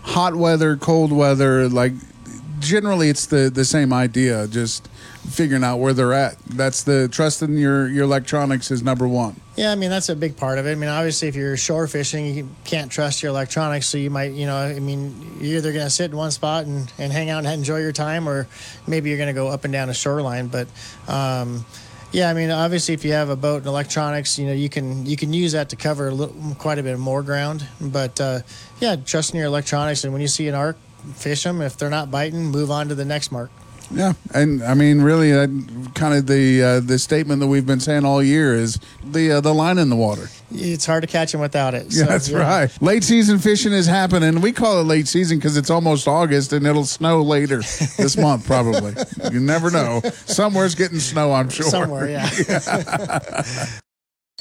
hot 0.02 0.36
weather, 0.36 0.76
cold 0.76 1.12
weather, 1.12 1.70
like 1.70 1.94
generally 2.62 3.10
it's 3.10 3.26
the 3.26 3.50
the 3.50 3.66
same 3.66 3.92
idea. 3.92 4.48
Just 4.48 4.88
figuring 5.30 5.64
out 5.64 5.78
where 5.78 5.94
they're 5.94 6.14
at. 6.14 6.38
That's 6.46 6.84
the 6.84 7.10
trusting 7.10 7.58
your 7.58 7.88
your 7.90 8.04
electronics 8.04 8.72
is 8.72 8.82
number 8.82 9.08
one. 9.08 9.36
Yeah, 9.58 9.72
I 9.72 9.76
mean 9.76 9.90
that's 9.90 10.10
a 10.10 10.16
big 10.16 10.38
part 10.38 10.58
of 10.58 10.66
it. 10.66 10.72
I 10.72 10.76
mean, 10.76 10.90
obviously, 10.90 11.28
if 11.28 11.36
you're 11.36 11.58
shore 11.58 11.88
fishing, 11.88 12.34
you 12.34 12.50
can't 12.64 12.92
trust 12.92 13.22
your 13.22 13.32
electronics, 13.32 13.88
so 13.88 13.98
you 13.98 14.10
might, 14.10 14.32
you 14.32 14.46
know, 14.46 14.56
I 14.56 14.80
mean, 14.80 15.38
you're 15.42 15.58
either 15.58 15.74
going 15.74 15.86
to 15.86 15.90
sit 15.90 16.12
in 16.12 16.18
one 16.18 16.32
spot 16.32 16.66
and, 16.66 16.92
and 16.98 17.12
hang 17.12 17.30
out 17.30 17.40
and 17.46 17.54
enjoy 17.54 17.80
your 17.80 17.92
time, 17.92 18.30
or 18.30 18.48
maybe 18.88 19.10
you're 19.10 19.18
going 19.18 19.28
to 19.28 19.34
go 19.34 19.50
up 19.50 19.66
and 19.66 19.74
down 19.74 19.90
a 19.90 19.94
shoreline. 19.94 20.48
But 20.48 20.68
um, 21.08 21.66
yeah, 22.12 22.30
I 22.30 22.34
mean, 22.34 22.50
obviously, 22.50 22.94
if 22.94 23.06
you 23.06 23.14
have 23.14 23.30
a 23.30 23.36
boat 23.36 23.58
and 23.58 23.68
electronics, 23.68 24.40
you 24.40 24.46
know, 24.48 24.54
you 24.54 24.70
can 24.70 25.06
you 25.06 25.18
can 25.18 25.34
use 25.34 25.52
that 25.52 25.70
to 25.70 25.76
cover 25.76 26.08
a 26.08 26.12
little, 26.12 26.56
quite 26.56 26.80
a 26.80 26.84
bit 26.84 26.98
more 26.98 27.24
ground. 27.24 27.66
But 27.80 28.20
uh, 28.20 28.40
yeah, 28.80 28.96
trusting 28.96 29.38
your 29.38 29.48
electronics, 29.48 30.04
and 30.04 30.14
when 30.14 30.22
you 30.22 30.28
see 30.28 30.48
an 30.48 30.56
arc, 30.56 30.78
fish 31.16 31.44
them. 31.44 31.62
If 31.62 31.78
they're 31.78 31.90
not 31.90 32.12
biting, 32.12 32.46
move 32.46 32.72
on 32.72 32.90
to 32.90 32.96
the 32.96 33.06
next 33.06 33.32
mark. 33.32 33.52
Yeah, 33.94 34.14
and 34.34 34.64
I 34.64 34.74
mean, 34.74 35.02
really, 35.02 35.34
uh, 35.34 35.48
kind 35.96 36.14
of 36.14 36.26
the 36.26 36.64
uh, 36.64 36.80
the 36.80 36.98
statement 36.98 37.42
that 37.42 37.48
we've 37.48 37.66
been 37.66 37.82
saying 37.82 38.06
all 38.06 38.24
year 38.24 38.56
is 38.56 38.80
the 39.04 39.34
uh, 39.34 39.42
the 39.42 39.54
line 39.54 39.78
in 39.78 39.90
the 39.90 39.98
water. 39.98 40.30
It's 40.50 40.86
hard 40.86 41.02
to 41.02 41.08
catch 41.08 41.32
them 41.32 41.42
without 41.42 41.74
it. 41.74 41.88
Yeah, 41.92 42.06
that's 42.06 42.30
yeah. 42.30 42.38
right. 42.38 42.82
Late 42.82 43.04
season 43.04 43.38
fishing 43.40 43.74
is 43.74 43.86
happening. 43.88 44.40
We 44.40 44.54
call 44.54 44.80
it 44.80 44.84
late 44.84 45.08
season 45.08 45.38
because 45.40 45.58
it's 45.58 45.70
almost 45.70 46.08
August 46.08 46.54
and 46.54 46.66
it'll 46.66 46.86
snow 46.86 47.22
later 47.22 47.58
this 47.58 48.18
month, 48.22 48.46
probably. 48.46 48.94
You 49.32 49.42
never 49.42 49.70
know. 49.72 50.02
Somewhere's 50.26 50.76
getting 50.76 51.00
snow, 51.00 51.34
I'm 51.34 51.50
sure. 51.50 51.66
Somewhere, 51.66 52.10
yeah. 52.10 53.32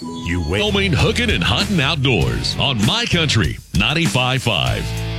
You 0.01 0.43
Wyoming 0.49 0.95
hooking 0.95 1.29
and 1.29 1.45
hunting 1.45 1.79
outdoors 1.79 2.57
on 2.59 2.79
My 2.87 3.05
Country 3.05 3.59
95.5. 3.75 5.10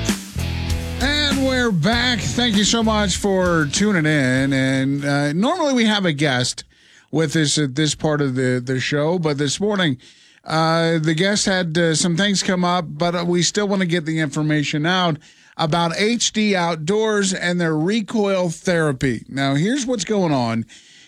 And 1.32 1.48
we're 1.48 1.72
back. 1.72 2.20
Thank 2.20 2.58
you 2.58 2.66
so 2.66 2.84
much 2.84 3.16
for 3.16 3.66
tuning 3.68 4.06
in. 4.06 4.52
And 4.52 5.06
uh, 5.06 5.32
normally 5.32 5.74
we 5.74 5.86
have 5.86 6.04
a 6.04 6.12
guest 6.12 6.66
with 7.10 7.38
us 7.38 7.58
at 7.58 7.76
this 7.76 7.96
part 7.96 8.20
of 8.20 8.36
the, 8.36 8.62
the 8.64 8.82
show, 8.82 9.18
but 9.18 9.38
this 9.38 9.58
morning 9.58 9.98
uh, 10.44 11.00
the 11.00 11.14
guest 11.14 11.46
had 11.46 11.78
uh, 11.78 11.96
some 11.96 12.18
things 12.18 12.44
come 12.44 12.66
up, 12.66 12.84
but 12.86 13.16
uh, 13.16 13.24
we 13.26 13.44
still 13.44 13.66
want 13.66 13.82
to 13.82 13.88
get 13.88 14.06
the 14.06 14.20
information 14.20 14.86
out 14.86 15.20
about 15.56 15.94
HD 15.94 16.54
Outdoors 16.54 17.34
and 17.34 17.62
their 17.62 17.78
recoil 17.78 18.50
therapy. 18.50 19.24
Now, 19.30 19.56
here's 19.56 19.86
what's 19.86 20.04
going 20.04 20.34
on 20.34 20.66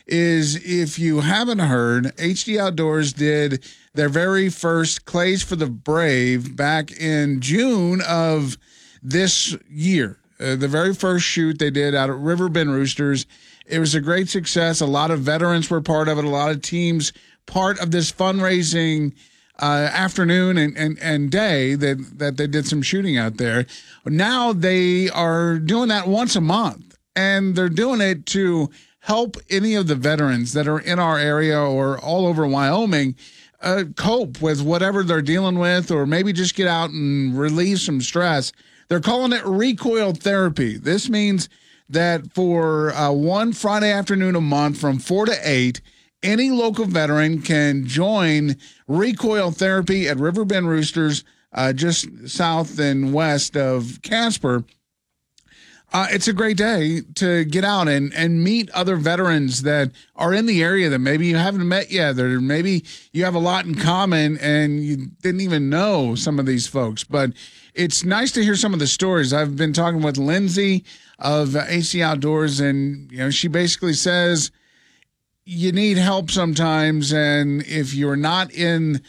is 0.08 0.56
if 0.64 0.98
you 0.98 1.20
haven't 1.20 1.60
heard, 1.60 2.16
HD 2.16 2.58
Outdoors 2.58 3.12
did 3.12 3.62
their 3.94 4.10
very 4.10 4.48
first 4.48 5.04
Clays 5.04 5.44
for 5.44 5.58
the 5.58 5.68
Brave 5.68 6.56
back 6.56 6.94
in 6.94 7.42
June 7.42 8.00
of 8.08 8.58
this 9.04 9.56
year. 9.70 10.18
Uh, 10.40 10.56
the 10.56 10.68
very 10.68 10.94
first 10.94 11.26
shoot 11.26 11.60
they 11.60 11.70
did 11.70 11.94
out 11.94 12.10
at 12.10 12.16
Riverbend 12.16 12.72
Roosters. 12.72 13.26
It 13.66 13.80
was 13.80 13.96
a 13.96 14.02
great 14.02 14.30
success. 14.30 14.82
A 14.82 14.86
lot 14.86 15.12
of 15.12 15.20
veterans 15.20 15.70
were 15.70 15.82
part 15.82 16.08
of 16.08 16.18
it, 16.18 16.26
a 16.26 16.30
lot 16.30 16.52
of 16.52 16.62
teams 16.62 17.14
part 17.46 17.80
of 17.80 17.92
this 17.92 18.12
fundraising 18.12 19.14
uh, 19.62 19.90
afternoon 19.94 20.58
and, 20.58 20.78
and, 20.78 20.98
and 21.00 21.32
day 21.32 21.76
that, 21.76 22.18
that 22.18 22.38
they 22.38 22.48
did 22.48 22.66
some 22.66 22.82
shooting 22.82 23.18
out 23.18 23.38
there. 23.38 23.66
Now 24.06 24.54
they 24.54 25.10
are 25.10 25.60
doing 25.60 25.90
that 25.90 26.08
once 26.08 26.36
a 26.36 26.42
month, 26.42 26.98
and 27.16 27.56
they're 27.56 27.70
doing 27.70 28.02
it 28.02 28.26
to 28.28 28.70
help 29.02 29.38
any 29.50 29.76
of 29.76 29.88
the 29.88 29.96
veterans 29.96 30.54
that 30.54 30.68
are 30.68 30.80
in 30.80 31.00
our 31.00 31.20
area 31.20 31.60
or 31.60 32.00
all 32.00 32.26
over 32.26 32.48
Wyoming 32.48 33.16
uh, 33.62 33.84
cope 33.96 34.42
with 34.42 34.62
whatever 34.62 35.04
they're 35.04 35.22
dealing 35.22 35.60
with, 35.60 35.92
or 35.92 36.06
maybe 36.06 36.34
just 36.34 36.56
get 36.56 36.68
out 36.68 36.90
and 36.90 37.38
relieve 37.38 37.80
some 37.80 38.02
stress. 38.02 38.52
They're 38.94 39.02
calling 39.02 39.34
it 39.34 39.44
recoil 39.44 40.14
therapy. 40.14 40.78
This 40.78 41.10
means 41.10 41.50
that 41.90 42.32
for 42.32 42.94
uh, 42.94 43.12
one 43.12 43.52
Friday 43.52 43.92
afternoon 43.92 44.36
a 44.36 44.40
month 44.40 44.78
from 44.80 45.00
4 45.00 45.26
to 45.26 45.40
8, 45.42 45.82
any 46.22 46.52
local 46.52 46.86
veteran 46.86 47.42
can 47.42 47.88
join 47.88 48.56
recoil 48.88 49.50
therapy 49.50 50.08
at 50.08 50.20
Riverbend 50.20 50.70
Roosters, 50.70 51.24
uh, 51.54 51.74
just 51.74 52.30
south 52.30 52.78
and 52.78 53.16
west 53.16 53.58
of 53.58 54.00
Casper. 54.04 54.64
Uh, 55.94 56.08
it's 56.10 56.28
a 56.28 56.34
great 56.34 56.58
day 56.58 57.02
to 57.14 57.46
get 57.46 57.64
out 57.64 57.88
and, 57.88 58.12
and 58.16 58.44
meet 58.44 58.68
other 58.72 58.96
veterans 58.96 59.62
that 59.62 59.92
are 60.16 60.34
in 60.34 60.48
the 60.48 60.64
area 60.64 60.90
that 60.90 60.98
maybe 60.98 61.28
you 61.28 61.36
haven't 61.36 61.68
met 61.68 61.92
yet, 61.92 62.18
or 62.18 62.42
maybe 62.42 62.84
you 63.12 63.24
have 63.24 63.36
a 63.36 63.40
lot 63.40 63.66
in 63.66 63.76
common 63.76 64.36
and 64.40 64.84
you 64.84 65.12
didn't 65.22 65.42
even 65.42 65.70
know 65.70 66.16
some 66.16 66.40
of 66.40 66.48
these 66.48 66.66
folks. 66.66 67.04
But 67.04 67.34
it's 67.76 68.04
nice 68.04 68.32
to 68.32 68.44
hear 68.44 68.56
some 68.56 68.74
of 68.74 68.80
the 68.80 68.88
stories. 68.88 69.34
I've 69.34 69.56
been 69.56 69.72
talking 69.72 70.02
with 70.02 70.18
Lindsay 70.18 70.84
of 71.20 71.50
HD 71.50 72.02
Outdoors, 72.02 72.60
and 72.60 73.12
you 73.12 73.20
know 73.20 73.30
she 73.30 73.48
basically 73.48 73.94
says 73.94 74.50
you 75.46 75.72
need 75.72 75.98
help 75.98 76.32
sometimes, 76.32 77.14
and 77.14 77.62
if 77.68 77.94
you're 77.94 78.16
not 78.16 78.52
in 78.52 79.04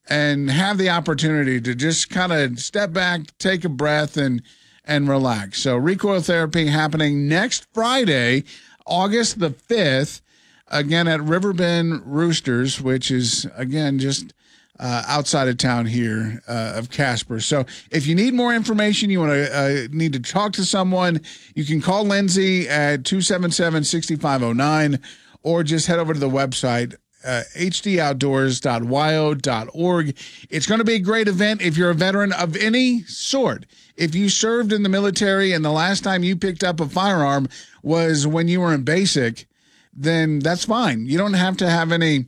and 0.08 0.52
have 0.52 0.78
the 0.78 0.90
opportunity 0.90 1.60
to 1.62 1.74
just 1.74 2.10
kind 2.10 2.32
of 2.34 2.60
step 2.60 2.92
back, 2.92 3.22
take 3.38 3.64
a 3.64 3.70
breath, 3.70 4.18
and 4.18 4.42
and 4.84 5.08
relax. 5.08 5.62
So 5.62 5.78
recoil 5.78 6.22
therapy 6.22 6.68
happening 6.68 7.28
next 7.28 7.68
Friday, 7.74 8.44
August 8.88 9.40
the 9.40 9.52
fifth, 9.52 10.22
again 10.68 11.08
at 11.08 11.22
Riverbend 11.22 12.02
Roosters, 12.06 12.82
which 12.82 13.12
is 13.12 13.48
again 13.56 14.00
just. 14.00 14.34
Uh, 14.78 15.04
outside 15.08 15.48
of 15.48 15.58
town 15.58 15.86
here 15.86 16.42
uh, 16.50 16.74
of 16.76 16.90
Casper. 16.90 17.40
So 17.40 17.64
if 17.92 18.08
you 18.08 18.14
need 18.14 18.34
more 18.34 18.54
information, 18.54 19.10
you 19.10 19.22
want 19.22 19.32
to 19.32 19.58
uh, 19.58 19.88
need 19.92 20.12
to 20.12 20.20
talk 20.20 20.52
to 20.54 20.66
someone, 20.66 21.22
you 21.54 21.64
can 21.64 21.80
call 21.80 22.04
Lindsay 22.04 22.68
at 22.68 23.04
277-6509 23.04 25.00
or 25.44 25.64
just 25.64 25.88
head 25.88 25.98
over 25.98 26.14
to 26.14 26.20
the 26.20 26.30
website 26.30 26.96
uh, 27.26 27.44
hdoutdoors.yo.org. 27.56 30.18
It's 30.50 30.66
going 30.66 30.80
to 30.80 30.86
be 30.86 30.96
a 30.96 31.00
great 31.00 31.28
event 31.28 31.62
if 31.62 31.78
you're 31.78 31.90
a 31.90 31.96
veteran 31.96 32.32
of 32.34 32.56
any 32.56 33.02
sort. 33.04 33.66
If 33.98 34.16
you 34.16 34.30
served 34.30 34.72
in 34.72 34.84
the 34.84 34.90
military 34.90 35.52
and 35.52 35.66
the 35.66 35.72
last 35.72 36.04
time 36.04 36.24
you 36.24 36.36
picked 36.36 36.64
up 36.64 36.80
a 36.80 36.88
firearm 36.88 37.48
was 37.82 38.28
when 38.28 38.48
you 38.48 38.62
were 38.62 38.74
in 38.74 38.84
basic, 38.84 39.48
then 39.94 40.40
that's 40.40 40.66
fine. 40.66 41.06
You 41.06 41.18
don't 41.18 41.34
have 41.34 41.58
to 41.58 41.70
have 41.70 41.92
any 41.92 42.26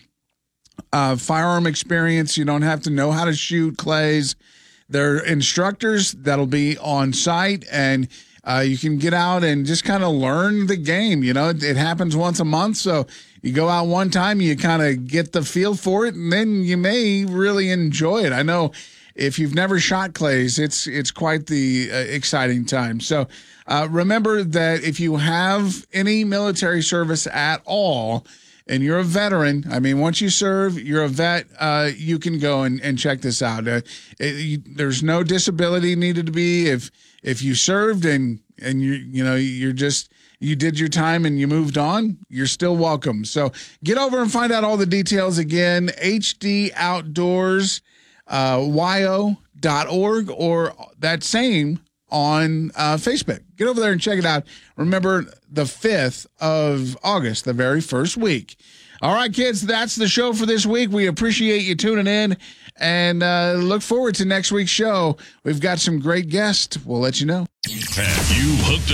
uh, 0.94 1.16
firearm 1.16 1.68
experience. 1.68 2.38
You 2.38 2.46
don't 2.46 2.62
have 2.62 2.82
to 2.84 2.90
know 2.90 3.12
how 3.12 3.26
to 3.26 3.34
shoot 3.34 3.78
clays. 3.78 4.36
There 4.90 5.16
are 5.16 5.26
instructors 5.26 6.14
that'll 6.14 6.48
be 6.48 6.78
on 6.78 7.14
site 7.14 7.66
and 7.72 8.08
uh, 8.48 8.62
you 8.62 8.78
can 8.78 8.98
get 8.98 9.14
out 9.14 9.44
and 9.44 9.66
just 9.66 9.84
kind 9.84 10.04
of 10.04 10.14
learn 10.14 10.68
the 10.68 10.78
game. 10.78 11.22
You 11.22 11.34
know, 11.34 11.50
it, 11.50 11.62
it 11.62 11.76
happens 11.76 12.16
once 12.16 12.40
a 12.40 12.46
month, 12.46 12.78
so 12.78 13.06
you 13.42 13.52
go 13.52 13.68
out 13.68 13.88
one 13.88 14.10
time, 14.10 14.40
you 14.40 14.56
kind 14.56 14.82
of 14.82 15.06
get 15.06 15.34
the 15.34 15.44
feel 15.44 15.76
for 15.76 16.06
it, 16.06 16.16
and 16.16 16.32
then 16.32 16.64
you 16.64 16.78
may 16.78 17.26
really 17.26 17.70
enjoy 17.70 18.24
it. 18.24 18.32
I 18.32 18.44
know 18.44 18.72
if 19.16 19.38
you've 19.38 19.54
never 19.54 19.80
shot 19.82 20.14
clays, 20.14 20.60
it's 20.60 20.88
it's 20.88 21.12
quite 21.12 21.48
the 21.48 21.90
uh, 21.92 21.96
exciting 21.98 22.64
time. 22.64 23.02
So 23.02 23.28
uh, 23.68 23.90
remember 23.92 24.44
that 24.44 24.82
if 24.82 24.98
you 25.02 25.18
have 25.18 25.86
any 25.92 26.24
military 26.24 26.82
service 26.82 27.28
at 27.28 27.62
all. 27.66 28.26
And 28.70 28.84
you're 28.84 29.00
a 29.00 29.04
veteran. 29.04 29.66
I 29.72 29.80
mean, 29.80 30.00
once 30.00 30.20
you 30.20 30.30
serve, 30.30 30.80
you're 30.80 31.04
a 31.04 31.08
vet. 31.08 31.48
Uh, 31.58 31.90
you 31.96 32.20
can 32.20 32.38
go 32.40 32.64
and, 32.64 32.82
and 32.82 33.00
check 33.00 33.22
this 33.22 33.42
out. 33.42 33.68
Uh, 33.68 33.82
it, 34.20 34.36
you, 34.36 34.58
there's 34.76 35.02
no 35.02 35.24
disability 35.24 35.96
needed 35.96 36.26
to 36.26 36.32
be 36.32 36.68
if 36.68 36.92
if 37.24 37.42
you 37.42 37.56
served 37.56 38.06
and 38.06 38.40
and 38.62 38.82
you 38.82 38.94
you 38.94 39.24
know 39.24 39.36
you're 39.36 39.74
just 39.74 40.12
you 40.40 40.56
did 40.56 40.80
your 40.80 40.90
time 40.90 41.26
and 41.26 41.40
you 41.40 41.48
moved 41.48 41.78
on, 41.78 42.18
you're 42.30 42.48
still 42.48 42.76
welcome. 42.78 43.26
So 43.26 43.52
get 43.84 43.98
over 43.98 44.22
and 44.22 44.32
find 44.32 44.52
out 44.52 44.64
all 44.64 44.78
the 44.78 44.86
details 44.86 45.38
again. 45.38 45.88
HD 46.02 46.72
Outdoors, 46.76 47.82
uh, 48.28 48.64
yo.org 48.64 50.30
or 50.30 50.74
that 51.00 51.24
same 51.24 51.80
on 52.10 52.72
uh, 52.76 52.96
Facebook. 52.96 53.42
Get 53.58 53.68
over 53.68 53.80
there 53.80 53.92
and 53.92 54.02
check 54.02 54.18
it 54.18 54.26
out. 54.26 54.44
Remember 54.76 55.26
the 55.52 55.64
5th 55.64 56.28
of 56.40 56.98
August, 57.04 57.46
the 57.46 57.54
very 57.54 57.82
first 57.82 58.18
week. 58.18 58.58
All 59.02 59.14
right, 59.14 59.32
kids, 59.32 59.62
that's 59.62 59.96
the 59.96 60.08
show 60.08 60.34
for 60.34 60.46
this 60.46 60.66
week. 60.66 60.90
We 60.90 61.06
appreciate 61.08 61.64
you 61.64 61.76
tuning 61.76 62.08
in 62.08 62.38
and 62.80 63.22
uh, 63.22 63.54
look 63.58 63.82
forward 63.82 64.16
to 64.16 64.26
next 64.26 64.52
week's 64.52 64.72
show. 64.72 65.18
We've 65.44 65.62
got 65.62 65.80
some 65.80 66.00
great 66.00 66.30
guests. 66.30 66.84
We'll 66.84 67.00
let 67.00 67.20
you 67.20 67.28
know. 67.28 67.46
Have 67.66 68.32
you 68.38 68.56
hooked 68.64 68.86